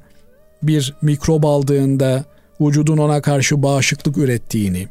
[0.64, 2.26] bir mikrop aldığında
[2.62, 4.88] vücudun ona karşı bağışıklık ürettiğini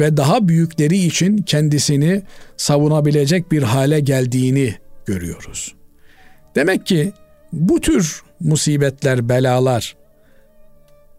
[0.00, 2.22] ve daha büyükleri için kendisini
[2.56, 4.74] savunabilecek bir hale geldiğini
[5.06, 5.74] görüyoruz.
[6.54, 7.12] Demek ki
[7.52, 9.96] bu tür musibetler, belalar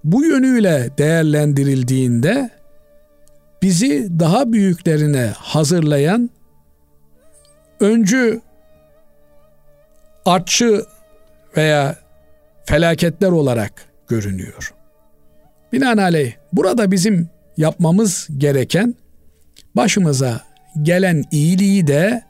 [0.04, 2.50] bu yönüyle değerlendirildiğinde
[3.62, 6.30] bizi daha büyüklerine hazırlayan
[7.80, 8.42] öncü
[10.26, 10.86] artçı
[11.58, 11.96] veya
[12.66, 13.72] felaketler olarak
[14.08, 14.74] görünüyor.
[15.74, 18.96] Binaenaleyh burada bizim yapmamız gereken
[19.76, 20.42] başımıza
[20.82, 22.24] gelen iyiliği de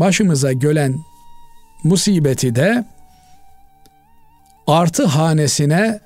[0.00, 0.96] başımıza gelen
[1.84, 2.84] musibeti de
[4.66, 6.00] artı hanesine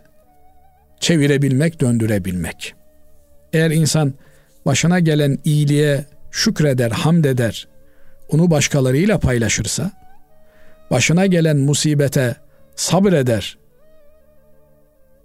[1.01, 2.75] çevirebilmek, döndürebilmek.
[3.53, 4.15] Eğer insan
[4.67, 7.69] başına gelen iyiliğe şükreder, hamd eder,
[8.29, 9.91] onu başkalarıyla paylaşırsa,
[10.91, 12.37] başına gelen musibete
[12.77, 13.59] sabreder,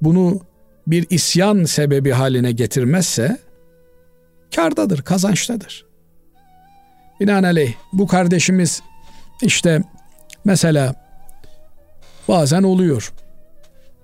[0.02, 0.42] bunu
[0.88, 3.38] bir isyan sebebi haline getirmezse,
[4.56, 5.86] kardadır, kazançtadır.
[7.20, 8.82] Binaenaleyh bu kardeşimiz
[9.42, 9.82] işte
[10.46, 10.96] mesela
[12.28, 13.14] bazen oluyor.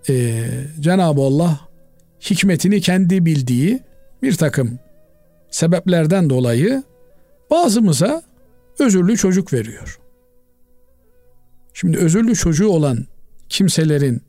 [0.10, 0.44] Ee,
[0.80, 1.60] Cenab-ı Allah
[2.22, 3.80] hikmetini kendi bildiği
[4.24, 4.80] bir takım
[5.52, 6.84] sebeplerden dolayı
[7.52, 8.22] bazımıza
[8.80, 10.00] özürlü çocuk veriyor.
[11.74, 13.06] Şimdi özürlü çocuğu olan
[13.50, 14.22] kimselerin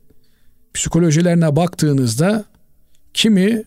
[0.73, 2.45] psikolojilerine baktığınızda
[3.13, 3.63] kimi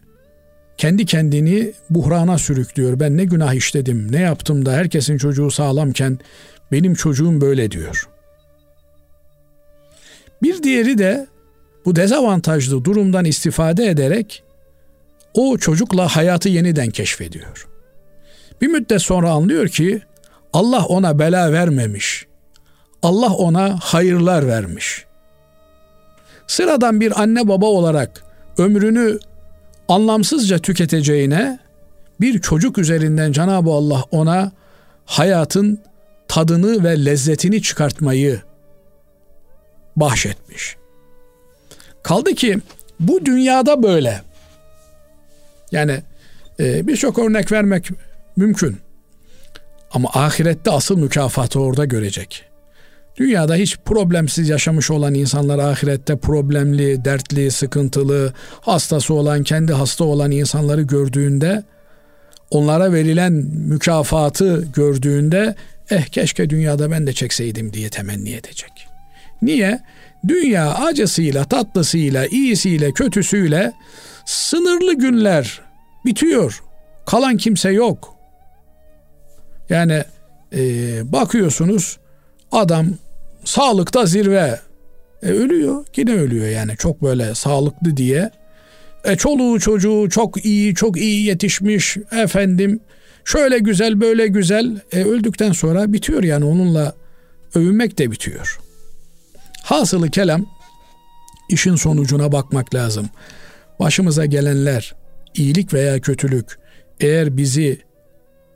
[0.77, 3.01] kendi kendini buhrana sürüklüyor.
[3.01, 6.19] Ben ne günah işledim, ne yaptım da herkesin çocuğu sağlamken
[6.73, 8.09] benim çocuğum böyle diyor.
[10.43, 11.27] Bir diğeri de
[11.85, 14.43] bu dezavantajlı durumdan istifade ederek
[15.35, 17.69] o çocukla hayatı yeniden keşfediyor.
[18.61, 20.03] Bir müddet sonra anlıyor ki
[20.53, 22.27] Allah ona bela vermemiş.
[23.03, 25.05] Allah ona hayırlar vermiş.
[26.47, 28.25] Sıradan bir anne baba olarak
[28.59, 29.19] ömrünü
[29.89, 31.59] anlamsızca tüketeceğine
[32.21, 34.53] bir çocuk üzerinden Cenab-ı Allah ona
[35.07, 35.79] hayatın
[36.29, 38.43] tadını ve lezzetini çıkartmayı
[39.97, 40.77] bahşetmiş.
[42.03, 42.59] Kaldı ki
[43.01, 44.23] bu dünyada böyle.
[45.73, 46.03] Yani
[46.61, 47.91] e, birçok örnek vermek
[48.37, 48.77] mümkün.
[49.91, 52.45] Ama ahirette asıl mükafatı orada görecek.
[53.17, 60.31] Dünyada hiç problemsiz yaşamış olan insanlar ahirette problemli, dertli, sıkıntılı, hastası olan, kendi hasta olan
[60.31, 61.63] insanları gördüğünde
[62.51, 65.55] onlara verilen mükafatı gördüğünde
[65.91, 68.89] eh keşke dünyada ben de çekseydim diye temenni edecek.
[69.43, 69.81] Niye?
[70.29, 73.73] Dünya acısıyla, tatlısıyla, iyisiyle, kötüsüyle
[74.25, 75.61] sınırlı günler
[76.07, 76.63] bitiyor.
[77.07, 78.17] Kalan kimse yok.
[79.71, 80.05] Yani
[80.53, 80.63] e,
[81.13, 81.99] bakıyorsunuz
[82.53, 82.87] adam
[83.45, 84.61] sağlıkta zirve.
[85.23, 85.85] E, ölüyor.
[85.97, 88.31] Yine ölüyor yani çok böyle sağlıklı diye.
[89.05, 92.81] E, çoluğu çocuğu çok iyi, çok iyi yetişmiş efendim.
[93.25, 94.81] Şöyle güzel, böyle güzel.
[94.93, 96.95] E, öldükten sonra bitiyor yani onunla
[97.55, 98.59] övünmek de bitiyor.
[99.63, 100.47] Hasılı kelam
[101.49, 103.09] işin sonucuna bakmak lazım.
[103.81, 104.95] Başımıza gelenler
[105.35, 106.59] iyilik veya kötülük
[107.01, 107.81] eğer bizi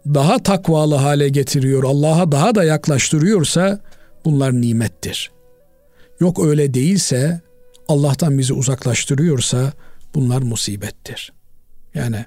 [0.07, 3.81] daha takvalı hale getiriyor, Allah'a daha da yaklaştırıyorsa
[4.25, 5.31] bunlar nimettir.
[6.21, 7.41] Yok öyle değilse,
[7.89, 9.73] Allah'tan bizi uzaklaştırıyorsa
[10.15, 11.33] bunlar musibettir.
[11.95, 12.25] Yani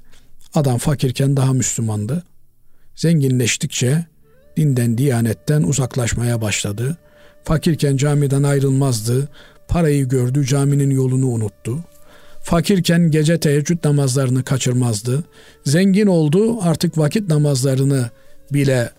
[0.54, 2.24] adam fakirken daha Müslümandı.
[2.96, 4.06] Zenginleştikçe
[4.58, 6.98] dinden, diyanetten uzaklaşmaya başladı.
[7.44, 9.30] Fakirken camiden ayrılmazdı.
[9.68, 11.80] Parayı gördü, caminin yolunu unuttu.
[12.44, 15.24] Fakirken gece teheccüd namazlarını kaçırmazdı.
[15.66, 18.10] Zengin oldu, artık vakit namazlarını
[18.52, 18.92] bile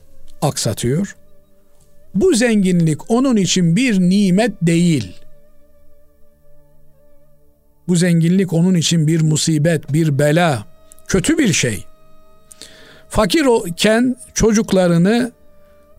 [0.42, 1.16] aksatıyor.
[2.14, 5.16] Bu zenginlik onun için bir nimet değil.
[7.88, 10.66] Bu zenginlik onun için bir musibet, bir bela,
[11.08, 11.84] kötü bir şey.
[13.08, 15.32] Fakirken çocuklarını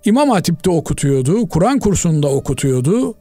[0.05, 3.15] İmam Hatip'te okutuyordu, Kur'an kursunda okutuyordu.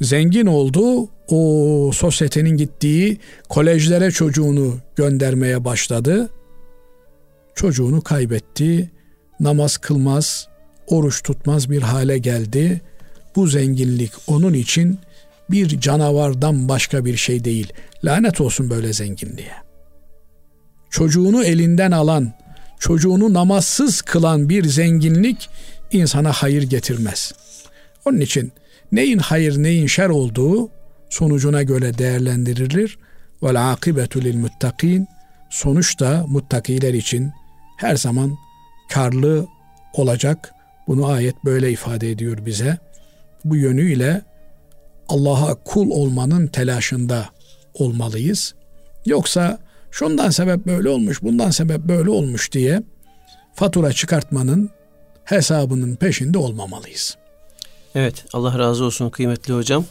[0.00, 1.08] Zengin oldu.
[1.28, 6.30] O sosyetenin gittiği kolejlere çocuğunu göndermeye başladı.
[7.54, 8.90] Çocuğunu kaybetti.
[9.40, 10.48] Namaz kılmaz,
[10.86, 12.80] oruç tutmaz bir hale geldi.
[13.36, 14.98] Bu zenginlik onun için
[15.50, 17.72] bir canavardan başka bir şey değil.
[18.04, 19.52] Lanet olsun böyle zenginliğe.
[20.90, 22.32] Çocuğunu elinden alan,
[22.78, 25.48] çocuğunu namazsız kılan bir zenginlik
[25.92, 27.32] insana hayır getirmez.
[28.04, 28.52] Onun için
[28.92, 30.70] neyin hayır neyin şer olduğu
[31.10, 32.98] sonucuna göre değerlendirilir.
[33.42, 35.06] Vel akibetu lil muttakin
[35.50, 37.32] sonuç muttakiler için
[37.76, 38.36] her zaman
[38.90, 39.46] karlı
[39.92, 40.53] olacak.
[40.86, 42.78] Bunu ayet böyle ifade ediyor bize.
[43.44, 44.22] Bu yönüyle
[45.08, 47.28] Allah'a kul olmanın telaşında
[47.74, 48.54] olmalıyız.
[49.06, 49.58] Yoksa
[49.90, 52.82] şundan sebep böyle olmuş, bundan sebep böyle olmuş diye
[53.54, 54.70] fatura çıkartmanın
[55.24, 57.16] hesabının peşinde olmamalıyız.
[57.94, 59.84] Evet, Allah razı olsun kıymetli hocam.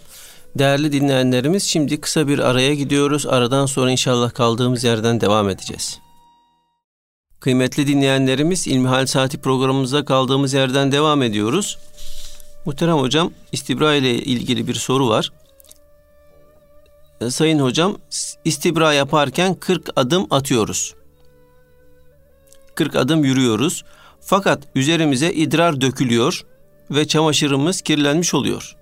[0.56, 3.26] Değerli dinleyenlerimiz şimdi kısa bir araya gidiyoruz.
[3.28, 6.00] Aradan sonra inşallah kaldığımız yerden devam edeceğiz.
[7.44, 11.78] Kıymetli dinleyenlerimiz İlmihal Saati programımıza kaldığımız yerden devam ediyoruz.
[12.66, 15.32] Muhterem hocam istibra ile ilgili bir soru var.
[17.30, 17.98] Sayın hocam
[18.46, 20.96] istibra yaparken 40 adım atıyoruz.
[22.76, 23.84] 40 adım yürüyoruz.
[24.22, 26.46] Fakat üzerimize idrar dökülüyor
[26.92, 28.76] ve çamaşırımız kirlenmiş oluyor.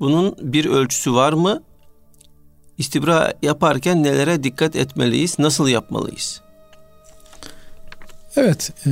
[0.00, 1.62] Bunun bir ölçüsü var mı?
[2.78, 5.38] İstibra yaparken nelere dikkat etmeliyiz?
[5.38, 6.49] Nasıl yapmalıyız?
[8.42, 8.90] Evet, e,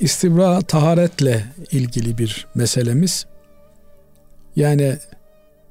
[0.00, 3.26] istibra taharetle ilgili bir meselemiz.
[4.56, 4.96] Yani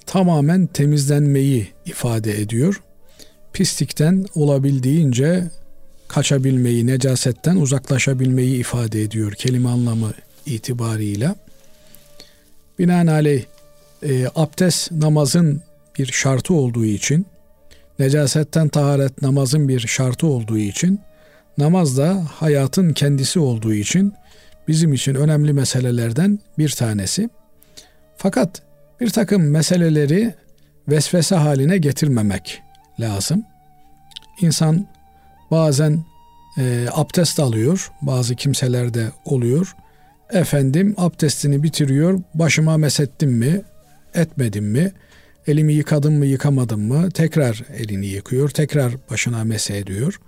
[0.06, 2.82] tamamen temizlenmeyi ifade ediyor.
[3.54, 5.44] Pislikten olabildiğince
[6.08, 10.14] kaçabilmeyi, necasetten uzaklaşabilmeyi ifade ediyor kelime anlamı
[10.46, 11.36] itibarıyla.
[12.80, 13.44] Binaenaleyh
[14.04, 15.62] e, abdest namazın
[16.00, 17.26] bir şartı olduğu için,
[18.00, 21.00] necasetten taharet namazın bir şartı olduğu için,
[21.58, 24.14] namaz da hayatın kendisi olduğu için
[24.68, 27.30] bizim için önemli meselelerden bir tanesi.
[28.18, 28.62] Fakat
[29.02, 30.34] bir takım meseleleri
[30.88, 32.62] vesvese haline getirmemek
[33.00, 33.44] lazım.
[34.42, 34.88] İnsan
[35.52, 36.06] bazen
[36.58, 39.76] e, abdest alıyor, bazı kimselerde oluyor.
[40.30, 43.62] Efendim abdestini bitiriyor, başıma mesettim mi,
[44.14, 44.92] etmedim mi,
[45.48, 50.20] elimi yıkadım mı, yıkamadım mı, tekrar elini yıkıyor, tekrar başına mese ediyor.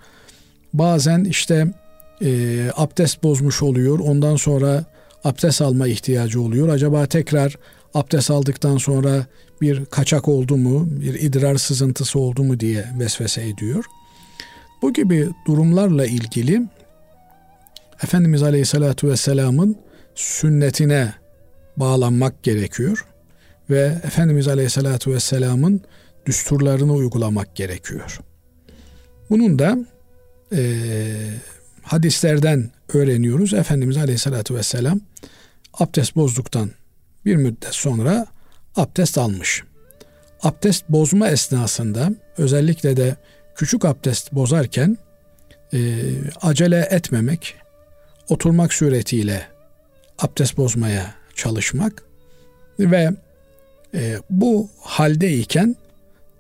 [0.77, 1.67] Bazen işte
[2.21, 4.85] e, abdest bozmuş oluyor, ondan sonra
[5.23, 6.69] abdest alma ihtiyacı oluyor.
[6.69, 7.57] Acaba tekrar
[7.93, 9.25] abdest aldıktan sonra
[9.61, 13.85] bir kaçak oldu mu, bir idrar sızıntısı oldu mu diye vesvese ediyor.
[14.81, 16.61] Bu gibi durumlarla ilgili
[18.03, 19.77] Efendimiz Aleyhisselatü Vesselam'ın
[20.15, 21.13] sünnetine
[21.77, 23.05] bağlanmak gerekiyor
[23.69, 25.81] ve Efendimiz Aleyhisselatü Vesselam'ın
[26.25, 28.19] düsturlarını uygulamak gerekiyor.
[29.29, 29.77] Bunun da
[30.55, 30.61] e,
[31.81, 33.53] hadislerden öğreniyoruz.
[33.53, 34.99] Efendimiz Aleyhisselatü Vesselam
[35.73, 36.71] abdest bozduktan
[37.25, 38.27] bir müddet sonra
[38.75, 39.63] abdest almış.
[40.41, 43.15] Abdest bozma esnasında özellikle de
[43.55, 44.97] küçük abdest bozarken
[45.73, 45.79] e,
[46.41, 47.55] acele etmemek,
[48.29, 49.47] oturmak suretiyle
[50.19, 52.03] abdest bozmaya çalışmak
[52.79, 53.11] ve
[53.93, 55.75] e, bu haldeyken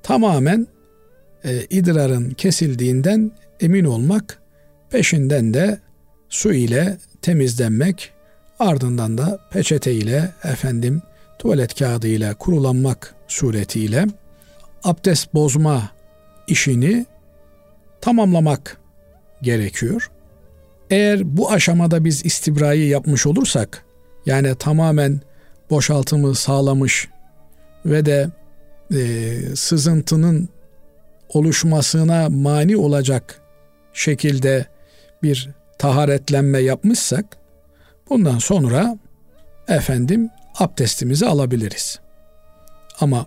[0.03, 0.67] tamamen
[1.43, 4.41] e, idrarın kesildiğinden emin olmak,
[4.89, 5.79] peşinden de
[6.29, 8.13] su ile temizlenmek,
[8.59, 11.01] ardından da peçete ile efendim
[11.39, 14.05] tuvalet kağıdı ile kurulanmak suretiyle
[14.83, 15.89] abdest bozma
[16.47, 17.05] işini
[18.01, 18.77] tamamlamak
[19.41, 20.11] gerekiyor.
[20.89, 23.85] Eğer bu aşamada biz istibrayı yapmış olursak,
[24.25, 25.21] yani tamamen
[25.69, 27.07] boşaltımı sağlamış
[27.85, 28.29] ve de
[28.93, 30.49] e, sızıntının
[31.29, 33.41] oluşmasına mani olacak
[33.95, 34.65] şekilde
[35.23, 37.37] bir taharetlenme yapmışsak,
[38.09, 38.97] bundan sonra
[39.67, 40.29] efendim
[40.59, 41.99] abdestimizi alabiliriz.
[42.99, 43.25] Ama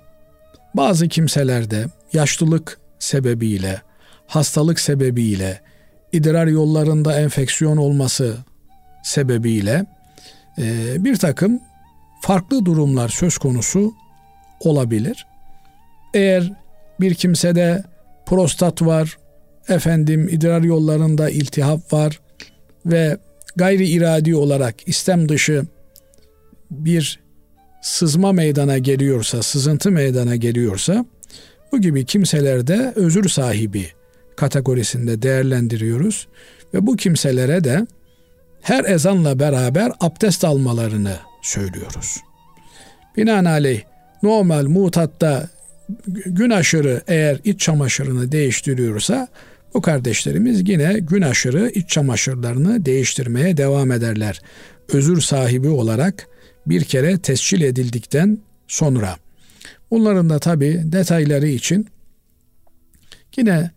[0.74, 3.82] bazı kimselerde yaşlılık sebebiyle,
[4.26, 5.61] hastalık sebebiyle,
[6.12, 8.36] idrar yollarında enfeksiyon olması
[9.03, 9.86] sebebiyle
[10.59, 11.61] e, bir takım
[12.20, 13.95] farklı durumlar söz konusu
[14.61, 15.26] olabilir.
[16.14, 16.53] Eğer
[17.01, 17.84] bir kimsede
[18.26, 19.18] prostat var,
[19.68, 22.20] efendim idrar yollarında iltihap var
[22.86, 23.18] ve
[23.56, 25.62] gayri iradi olarak istem dışı
[26.70, 27.20] bir
[27.82, 31.04] sızma meydana geliyorsa, sızıntı meydana geliyorsa
[31.72, 33.86] bu gibi kimselerde özür sahibi
[34.36, 36.28] kategorisinde değerlendiriyoruz
[36.74, 37.86] ve bu kimselere de
[38.60, 42.16] her ezanla beraber abdest almalarını söylüyoruz.
[43.16, 43.82] Binaenaleyh
[44.22, 45.48] normal mutatta
[46.06, 49.28] gün aşırı eğer iç çamaşırını değiştiriyorsa
[49.74, 54.42] bu kardeşlerimiz yine gün aşırı iç çamaşırlarını değiştirmeye devam ederler.
[54.92, 56.26] Özür sahibi olarak
[56.66, 58.38] bir kere tescil edildikten
[58.68, 59.16] sonra.
[59.90, 61.86] Bunların da tabi detayları için
[63.36, 63.70] yine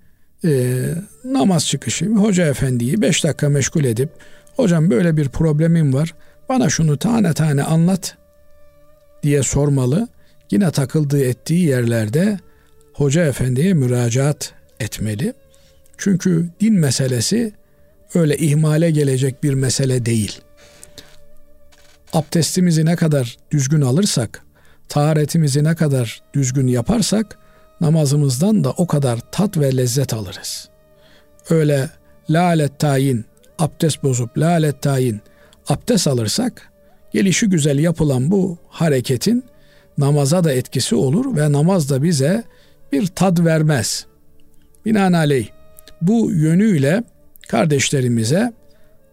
[0.46, 0.80] e,
[1.24, 4.10] namaz çıkışı hoca efendiyi beş dakika meşgul edip
[4.56, 6.16] hocam böyle bir problemim var
[6.50, 8.18] bana şunu tane tane anlat
[9.24, 10.08] diye sormalı.
[10.52, 12.40] Yine takıldığı ettiği yerlerde
[12.94, 15.34] hoca efendiye müracaat etmeli.
[16.02, 17.54] Çünkü din meselesi
[18.14, 20.42] öyle ihmale gelecek bir mesele değil.
[22.14, 24.46] Abdestimizi ne kadar düzgün alırsak,
[24.90, 27.38] taharetimizi ne kadar düzgün yaparsak
[27.82, 30.70] namazımızdan da o kadar tat ve lezzet alırız.
[31.50, 31.90] Öyle
[32.30, 33.26] lalet tayin,
[33.60, 35.22] abdest bozup lalet tayin
[35.68, 36.72] abdest alırsak
[37.14, 39.44] gelişi güzel yapılan bu hareketin
[39.98, 42.44] namaza da etkisi olur ve namaz da bize
[42.92, 44.06] bir tad vermez.
[44.86, 45.61] Binaenaleyh
[46.02, 47.04] bu yönüyle
[47.48, 48.54] kardeşlerimize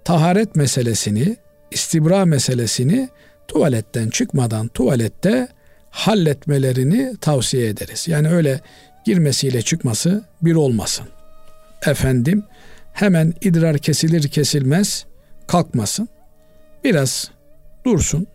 [0.05, 1.37] taharet meselesini,
[1.71, 3.09] istibra meselesini
[3.49, 5.49] tuvaletten çıkmadan tuvalette
[5.91, 8.09] halletmelerini tavsiye ederiz.
[8.09, 8.61] Yani öyle
[9.05, 11.07] girmesiyle çıkması bir olmasın.
[11.87, 12.45] Efendim
[12.93, 15.07] hemen idrar kesilir kesilmez
[15.47, 16.09] kalkmasın.
[16.85, 17.31] Biraz
[17.87, 18.27] dursun.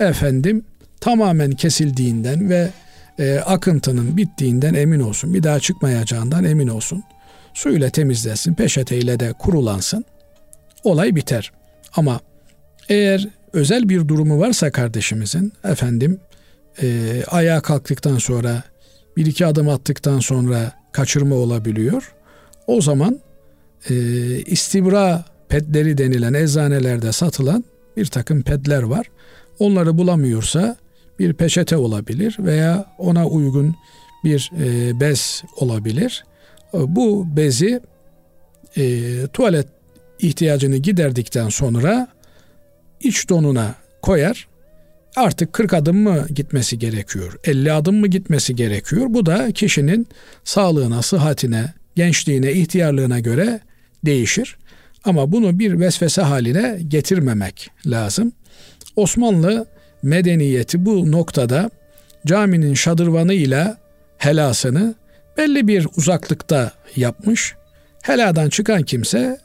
[0.00, 0.64] Efendim
[1.00, 2.70] tamamen kesildiğinden ve
[3.18, 5.34] e, akıntının bittiğinden emin olsun.
[5.34, 7.04] Bir daha çıkmayacağından emin olsun.
[7.54, 10.04] Suyla temizlensin, peçeteyle de kurulansın.
[10.84, 11.52] Olay biter.
[11.96, 12.20] Ama
[12.88, 16.20] eğer özel bir durumu varsa kardeşimizin efendim
[16.82, 18.62] e, ayağa kalktıktan sonra
[19.16, 22.12] bir iki adım attıktan sonra kaçırma olabiliyor.
[22.66, 23.20] O zaman
[23.90, 23.94] e,
[24.46, 27.64] istibra pedleri denilen eczanelerde satılan
[27.96, 29.06] bir takım pedler var.
[29.58, 30.76] Onları bulamıyorsa
[31.18, 33.76] bir peçete olabilir veya ona uygun
[34.24, 36.24] bir e, bez olabilir.
[36.72, 37.80] Bu bezi
[38.76, 39.66] e, tuvalet
[40.18, 42.08] ihtiyacını giderdikten sonra
[43.00, 44.48] iç donuna koyar
[45.16, 47.38] artık 40 adım mı gitmesi gerekiyor?
[47.44, 49.06] 50 adım mı gitmesi gerekiyor?
[49.08, 50.06] Bu da kişinin
[50.44, 53.60] sağlığına, sıhhatine, gençliğine, ihtiyarlığına göre
[54.04, 54.56] değişir.
[55.04, 58.32] Ama bunu bir vesvese haline getirmemek lazım.
[58.96, 59.66] Osmanlı
[60.02, 61.70] medeniyeti bu noktada
[62.26, 63.74] caminin şadırvanı ile
[64.18, 64.94] helasını
[65.36, 67.54] belli bir uzaklıkta yapmış.
[68.02, 69.40] Heladan çıkan kimse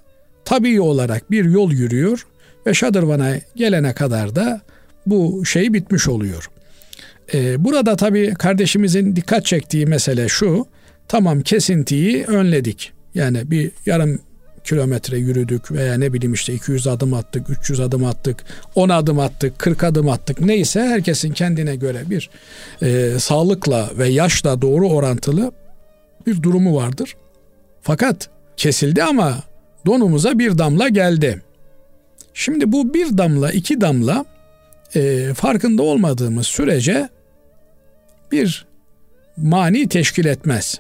[0.45, 2.27] tabii olarak bir yol yürüyor
[2.67, 4.61] ve şadırvana gelene kadar da
[5.05, 6.49] bu şey bitmiş oluyor.
[7.33, 10.65] Ee, burada tabii kardeşimizin dikkat çektiği mesele şu.
[11.07, 12.91] Tamam kesintiyi önledik.
[13.15, 14.19] Yani bir yarım
[14.63, 18.43] kilometre yürüdük veya ne bileyim işte 200 adım attık, 300 adım attık,
[18.75, 22.29] 10 adım attık, 40 adım attık neyse herkesin kendine göre bir
[22.81, 25.51] e, sağlıkla ve yaşla doğru orantılı
[26.27, 27.15] bir durumu vardır.
[27.81, 29.43] Fakat kesildi ama
[29.85, 31.41] donumuza bir damla geldi.
[32.33, 34.25] Şimdi bu bir damla, iki damla
[34.95, 37.09] e, farkında olmadığımız sürece
[38.31, 38.65] bir
[39.37, 40.79] mani teşkil etmez.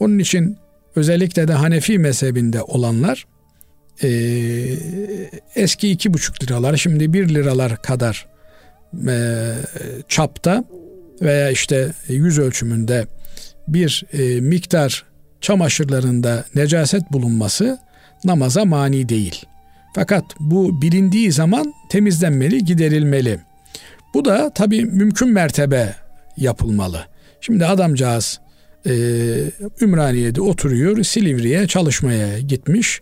[0.00, 0.56] Onun için
[0.96, 3.26] özellikle de Hanefi mezhebinde olanlar
[4.02, 4.08] e,
[5.54, 8.26] eski iki buçuk liralar şimdi bir liralar kadar
[9.08, 9.54] e,
[10.08, 10.64] çapta
[11.22, 13.06] veya işte yüz ölçümünde
[13.74, 15.04] bir e, miktar
[15.40, 17.78] çamaşırlarında necaset bulunması
[18.24, 19.46] namaza mani değil.
[19.94, 23.40] Fakat bu bilindiği zaman temizlenmeli, giderilmeli.
[24.14, 25.94] Bu da tabii mümkün mertebe
[26.36, 27.06] yapılmalı.
[27.40, 28.40] Şimdi adamcağız
[28.86, 28.92] e,
[29.80, 33.00] Ümraniye'de oturuyor, Silivri'ye çalışmaya gitmiş.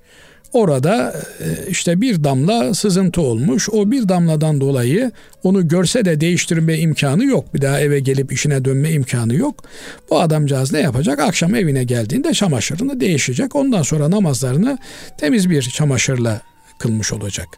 [0.52, 3.68] Orada e, işte bir damla sızıntı olmuş.
[3.72, 7.54] O bir damladan dolayı onu görse de değiştirme imkanı yok.
[7.54, 9.64] Bir daha eve gelip işine dönme imkanı yok.
[10.10, 11.20] Bu adamcağız ne yapacak?
[11.20, 13.56] Akşam evine geldiğinde çamaşırını değişecek.
[13.56, 14.78] Ondan sonra namazlarını
[15.18, 16.40] temiz bir çamaşırla
[16.78, 17.48] kılmış olacak.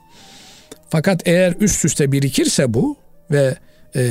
[0.88, 2.96] Fakat eğer üst üste birikirse bu
[3.30, 3.56] ve
[3.96, 4.02] e,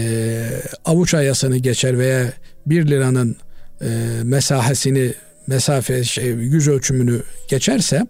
[0.85, 2.33] avuç ayasını geçer veya
[2.65, 3.35] bir liranın
[3.81, 3.87] e,
[4.23, 5.13] mesahesini
[5.47, 8.05] mesafe şey, yüz ölçümünü geçerse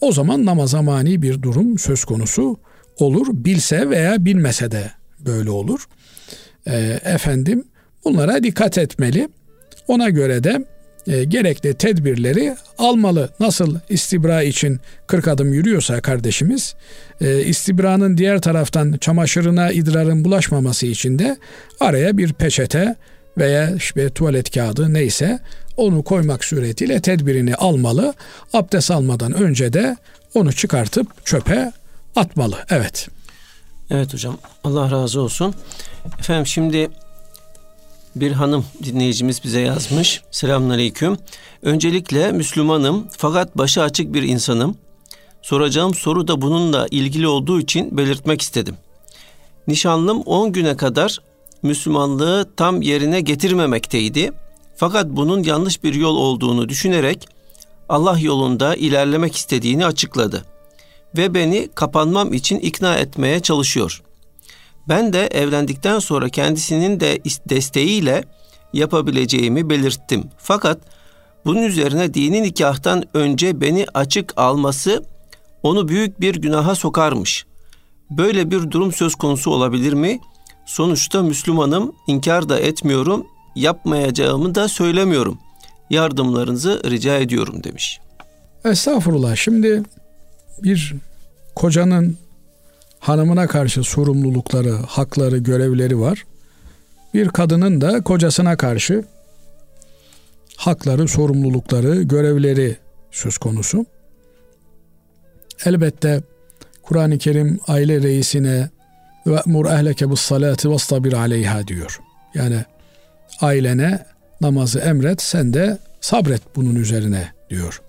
[0.00, 2.56] o zaman namaza mani bir durum söz konusu
[2.98, 3.26] olur.
[3.32, 4.90] Bilse veya bilmese de
[5.20, 5.88] böyle olur.
[6.66, 7.64] E, efendim
[8.04, 9.28] bunlara dikkat etmeli.
[9.88, 10.64] Ona göre de
[11.06, 13.30] e, gerekli tedbirleri almalı.
[13.40, 16.74] Nasıl istibra için 40 adım yürüyorsa kardeşimiz,
[17.20, 21.36] e, istibranın diğer taraftan çamaşırına idrarın bulaşmaması için de
[21.80, 22.96] araya bir peçete
[23.38, 25.38] veya işte tuvalet kağıdı neyse
[25.76, 28.14] onu koymak suretiyle tedbirini almalı.
[28.52, 29.96] Abdest almadan önce de
[30.34, 31.72] onu çıkartıp çöpe
[32.16, 32.56] atmalı.
[32.70, 33.08] Evet.
[33.90, 34.38] Evet hocam.
[34.64, 35.54] Allah razı olsun.
[36.18, 36.90] Efendim şimdi
[38.16, 40.22] Bir hanım dinleyicimiz bize yazmış.
[40.30, 41.18] Selamünaleyküm.
[41.62, 44.76] Öncelikle Müslümanım fakat başı açık bir insanım.
[45.42, 48.76] Soracağım soru da bununla ilgili olduğu için belirtmek istedim.
[49.68, 51.18] Nişanlım 10 güne kadar
[51.62, 54.32] Müslümanlığı tam yerine getirmemekteydi.
[54.76, 57.28] Fakat bunun yanlış bir yol olduğunu düşünerek
[57.88, 60.44] Allah yolunda ilerlemek istediğini açıkladı
[61.16, 64.02] ve beni kapanmam için ikna etmeye çalışıyor.
[64.88, 67.18] Ben de evlendikten sonra kendisinin de
[67.48, 68.24] desteğiyle
[68.72, 70.24] yapabileceğimi belirttim.
[70.38, 70.78] Fakat
[71.44, 75.04] bunun üzerine dini nikahtan önce beni açık alması
[75.62, 77.46] onu büyük bir günaha sokarmış.
[78.10, 80.20] Böyle bir durum söz konusu olabilir mi?
[80.66, 85.38] Sonuçta Müslümanım, inkar da etmiyorum, yapmayacağımı da söylemiyorum.
[85.90, 88.00] Yardımlarınızı rica ediyorum demiş.
[88.64, 89.36] Estağfurullah.
[89.36, 89.82] Şimdi
[90.62, 90.94] bir
[91.54, 92.16] kocanın
[92.98, 96.24] hanımına karşı sorumlulukları, hakları, görevleri var.
[97.14, 99.04] Bir kadının da kocasına karşı
[100.56, 102.76] hakları, sorumlulukları, görevleri
[103.10, 103.86] söz konusu.
[105.64, 106.22] Elbette
[106.82, 108.70] Kur'an-ı Kerim aile reisine
[109.26, 112.00] ve mur ehleke bis salati vastabir aleyha diyor.
[112.34, 112.64] Yani
[113.40, 114.06] ailene
[114.40, 117.82] namazı emret sen de sabret bunun üzerine diyor.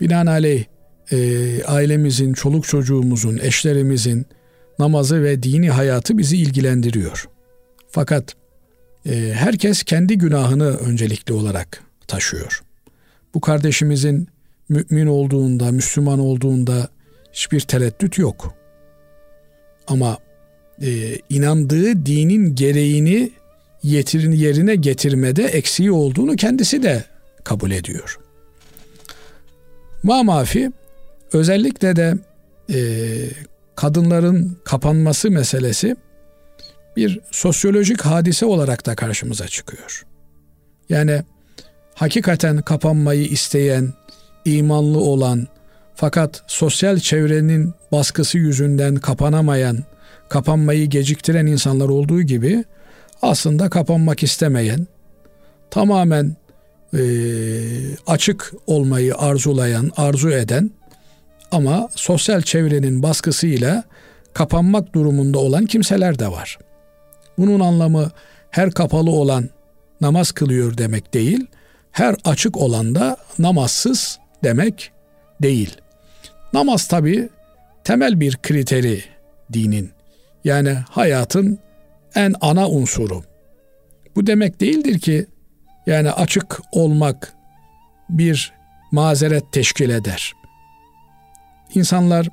[0.00, 0.64] Binaenaleyh
[1.12, 4.26] e, ailemizin, çoluk çocuğumuzun, eşlerimizin
[4.78, 7.28] namazı ve dini hayatı bizi ilgilendiriyor.
[7.90, 8.34] Fakat
[9.06, 12.62] e, herkes kendi günahını öncelikli olarak taşıyor.
[13.34, 14.28] Bu kardeşimizin
[14.68, 16.88] mümin olduğunda, Müslüman olduğunda
[17.32, 18.54] hiçbir tereddüt yok.
[19.86, 20.18] Ama
[20.82, 23.30] e, inandığı dinin gereğini
[23.82, 27.04] yetirin yerine getirmede eksiği olduğunu kendisi de
[27.44, 28.18] kabul ediyor.
[30.02, 30.44] Ma
[31.32, 32.14] özellikle de
[32.70, 32.78] e,
[33.76, 35.96] kadınların kapanması meselesi
[36.96, 40.06] bir sosyolojik hadise olarak da karşımıza çıkıyor.
[40.88, 41.22] Yani
[41.94, 43.92] hakikaten kapanmayı isteyen,
[44.44, 45.46] imanlı olan
[45.94, 49.78] fakat sosyal çevrenin baskısı yüzünden kapanamayan,
[50.28, 52.64] kapanmayı geciktiren insanlar olduğu gibi
[53.22, 54.86] aslında kapanmak istemeyen,
[55.70, 56.36] tamamen
[56.94, 57.02] e,
[58.06, 60.70] açık olmayı arzulayan, arzu eden
[61.52, 63.84] ama sosyal çevrenin baskısıyla
[64.34, 66.58] kapanmak durumunda olan kimseler de var.
[67.38, 68.10] Bunun anlamı
[68.50, 69.50] her kapalı olan
[70.00, 71.46] namaz kılıyor demek değil,
[71.92, 74.92] her açık olan da namazsız demek
[75.42, 75.76] değil.
[76.52, 77.28] Namaz tabi
[77.84, 79.04] temel bir kriteri
[79.52, 79.90] dinin.
[80.44, 81.58] Yani hayatın
[82.14, 83.22] en ana unsuru.
[84.16, 85.26] Bu demek değildir ki
[85.86, 87.32] yani açık olmak
[88.08, 88.52] bir
[88.92, 90.32] mazeret teşkil eder.
[91.74, 92.28] İnsanlar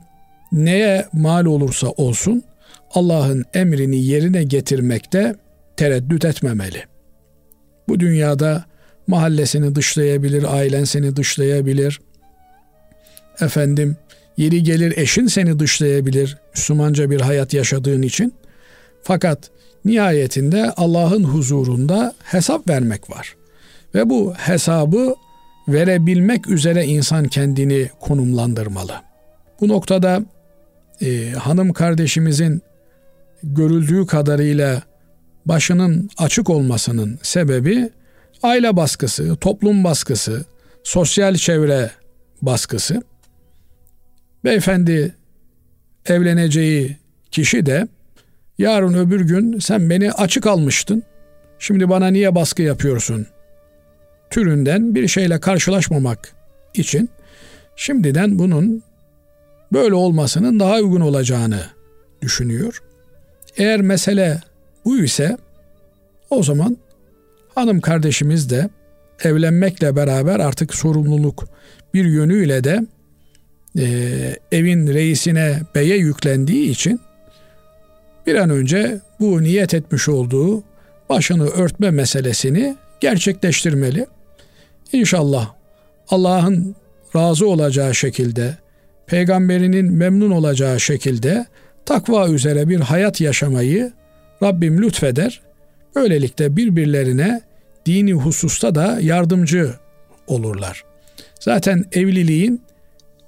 [0.52, 2.44] neye mal olursa olsun
[2.92, 5.36] Allah'ın emrini yerine getirmekte
[5.78, 6.84] tereddüt etmemeli.
[7.88, 8.66] Bu dünyada
[9.08, 12.02] mahallesini dışlayabilir, ailen seni dışlayabilir.
[13.42, 13.98] Efendim
[14.38, 18.34] yeri gelir eşin seni dışlayabilir Müslümanca bir hayat yaşadığın için.
[19.04, 19.50] Fakat
[19.86, 23.36] nihayetinde Allah'ın huzurunda hesap vermek var.
[23.96, 25.16] Ve bu hesabı
[25.68, 28.94] verebilmek üzere insan kendini konumlandırmalı.
[29.62, 30.22] Bu noktada
[31.02, 32.62] e, hanım kardeşimizin
[33.44, 34.82] görüldüğü kadarıyla
[35.46, 37.90] başının açık olmasının sebebi
[38.44, 40.46] aile baskısı, toplum baskısı,
[40.84, 41.92] sosyal çevre
[42.42, 43.04] baskısı.
[44.44, 45.16] Beyefendi
[46.06, 46.98] evleneceği
[47.32, 47.88] kişi de
[48.60, 51.04] yarın öbür gün sen beni açık almıştın.
[51.60, 53.28] Şimdi bana niye baskı yapıyorsun?
[54.30, 56.36] Türünden bir şeyle karşılaşmamak
[56.74, 57.10] için
[57.76, 58.84] şimdiden bunun
[59.74, 61.62] böyle olmasının daha uygun olacağını
[62.22, 62.84] düşünüyor.
[63.58, 64.42] Eğer mesele
[64.86, 65.38] bu ise
[66.30, 66.78] o zaman
[67.56, 68.70] hanım kardeşimiz de
[69.24, 71.48] evlenmekle beraber artık sorumluluk
[71.94, 72.86] bir yönüyle de
[73.80, 73.86] e,
[74.52, 77.02] evin reisine beye yüklendiği için
[78.30, 80.64] bir an önce bu niyet etmiş olduğu
[81.10, 84.06] başını örtme meselesini gerçekleştirmeli.
[84.94, 85.54] İnşallah
[86.10, 86.76] Allah'ın
[87.16, 88.58] razı olacağı şekilde,
[89.08, 91.46] peygamberinin memnun olacağı şekilde
[91.86, 93.92] takva üzere bir hayat yaşamayı
[94.44, 95.42] Rabbim lütfeder.
[95.96, 97.42] Böylelikle birbirlerine
[97.86, 99.74] dini hususta da yardımcı
[100.28, 100.84] olurlar.
[101.40, 102.62] Zaten evliliğin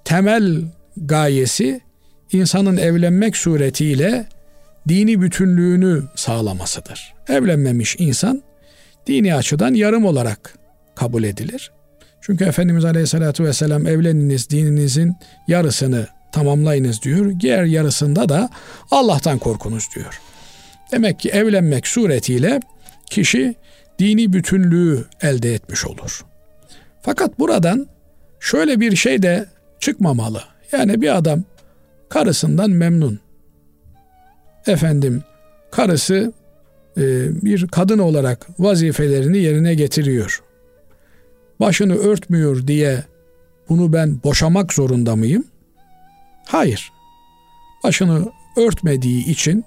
[0.06, 0.62] temel
[0.98, 1.82] gayesi
[2.32, 4.26] insanın evlenmek suretiyle
[4.88, 7.14] dini bütünlüğünü sağlamasıdır.
[7.28, 8.42] Evlenmemiş insan
[9.08, 10.56] dini açıdan yarım olarak
[10.96, 11.72] kabul edilir.
[12.22, 15.16] Çünkü Efendimiz Aleyhisselatü Vesselam evleniniz dininizin
[15.48, 17.40] yarısını tamamlayınız diyor.
[17.40, 18.50] Diğer yarısında da
[18.92, 20.22] Allah'tan korkunuz diyor.
[20.92, 22.60] Demek ki evlenmek suretiyle
[23.06, 23.56] kişi
[24.00, 26.26] dini bütünlüğü elde etmiş olur.
[27.02, 27.88] Fakat buradan
[28.40, 29.46] şöyle bir şey de
[29.80, 30.44] çıkmamalı.
[30.72, 31.44] Yani bir adam
[32.10, 33.20] karısından memnun.
[34.68, 35.24] Efendim
[35.72, 36.34] karısı
[36.98, 37.02] e,
[37.46, 40.42] bir kadın olarak vazifelerini yerine getiriyor.
[41.60, 43.04] Başını örtmüyor diye
[43.70, 45.44] bunu ben boşamak zorunda mıyım?
[46.48, 46.92] Hayır.
[47.84, 49.66] Başını örtmediği için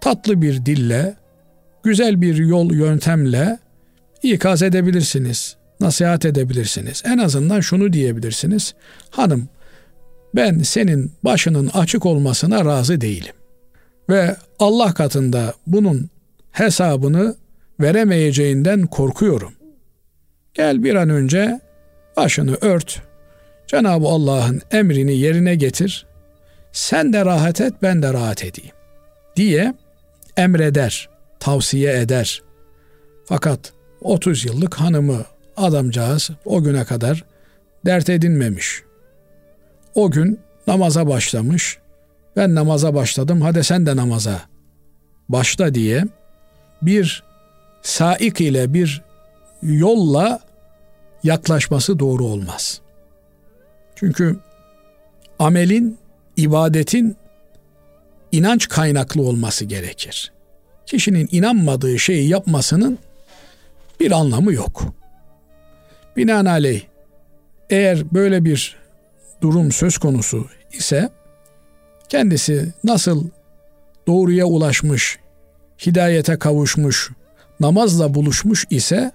[0.00, 1.14] tatlı bir dille,
[1.82, 3.58] güzel bir yol yöntemle
[4.22, 7.02] ikaz edebilirsiniz, nasihat edebilirsiniz.
[7.06, 8.74] En azından şunu diyebilirsiniz.
[9.10, 9.48] Hanım,
[10.34, 13.34] ben senin başının açık olmasına razı değilim.
[14.08, 16.10] Ve Allah katında bunun
[16.52, 17.36] hesabını
[17.80, 19.52] veremeyeceğinden korkuyorum.
[20.54, 21.60] Gel bir an önce
[22.16, 23.02] başını ört.
[23.66, 26.06] Cenab-ı Allah'ın emrini yerine getir.
[26.72, 28.74] Sen de rahat et, ben de rahat edeyim.
[29.36, 29.74] Diye
[30.36, 31.08] emreder,
[31.40, 32.42] tavsiye eder.
[33.24, 35.24] Fakat 30 yıllık hanımı
[35.56, 37.24] adamcağız o güne kadar
[37.86, 38.82] dert edinmemiş.
[39.94, 41.78] O gün namaza başlamış.
[42.36, 43.40] Ben namaza başladım.
[43.40, 44.40] Hadi sen de namaza
[45.28, 46.04] başla diye
[46.82, 47.22] bir
[47.82, 49.02] saik ile bir
[49.62, 50.40] yolla
[51.22, 52.80] yaklaşması doğru olmaz.
[53.94, 54.38] Çünkü
[55.38, 55.98] amelin,
[56.36, 57.16] ibadetin
[58.32, 60.32] inanç kaynaklı olması gerekir.
[60.86, 62.98] Kişinin inanmadığı şeyi yapmasının
[64.00, 64.82] bir anlamı yok.
[66.16, 66.82] Binaenaleyh
[67.70, 68.76] eğer böyle bir
[69.42, 71.10] durum söz konusu ise
[72.10, 73.28] kendisi nasıl
[74.06, 75.18] doğruya ulaşmış,
[75.86, 77.10] hidayete kavuşmuş,
[77.60, 79.12] namazla buluşmuş ise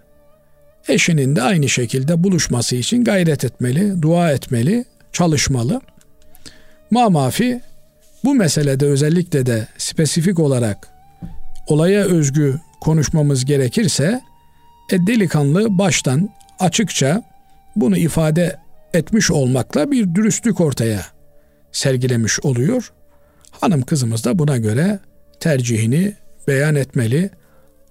[0.87, 5.81] eşinin de aynı şekilde buluşması için gayret etmeli, dua etmeli, çalışmalı.
[6.91, 7.61] Mamafi
[8.23, 10.87] bu meselede özellikle de spesifik olarak
[11.67, 14.21] olaya özgü konuşmamız gerekirse
[14.91, 16.29] e, delikanlı baştan
[16.59, 17.23] açıkça
[17.75, 18.59] bunu ifade
[18.93, 21.14] etmiş olmakla bir dürüstlük ortaya
[21.75, 22.91] sergilemiş oluyor.
[23.51, 24.99] Hanım kızımız da buna göre
[25.39, 26.15] tercihini
[26.47, 27.29] beyan etmeli.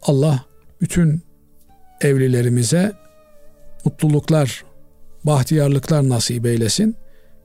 [0.03, 0.45] Allah
[0.81, 1.23] bütün
[2.01, 2.93] evlilerimize
[3.85, 4.65] mutluluklar,
[5.25, 6.97] bahtiyarlıklar nasip eylesin.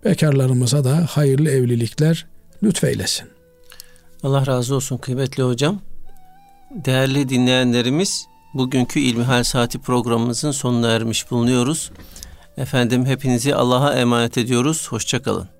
[0.05, 2.27] Bekarlarımıza da hayırlı evlilikler
[2.63, 3.27] lütfeylesin.
[4.23, 5.81] Allah razı olsun kıymetli hocam.
[6.71, 11.91] Değerli dinleyenlerimiz, bugünkü İlmihal Saati programımızın sonuna ermiş bulunuyoruz.
[12.57, 14.87] Efendim hepinizi Allah'a emanet ediyoruz.
[14.91, 15.58] Hoşçakalın.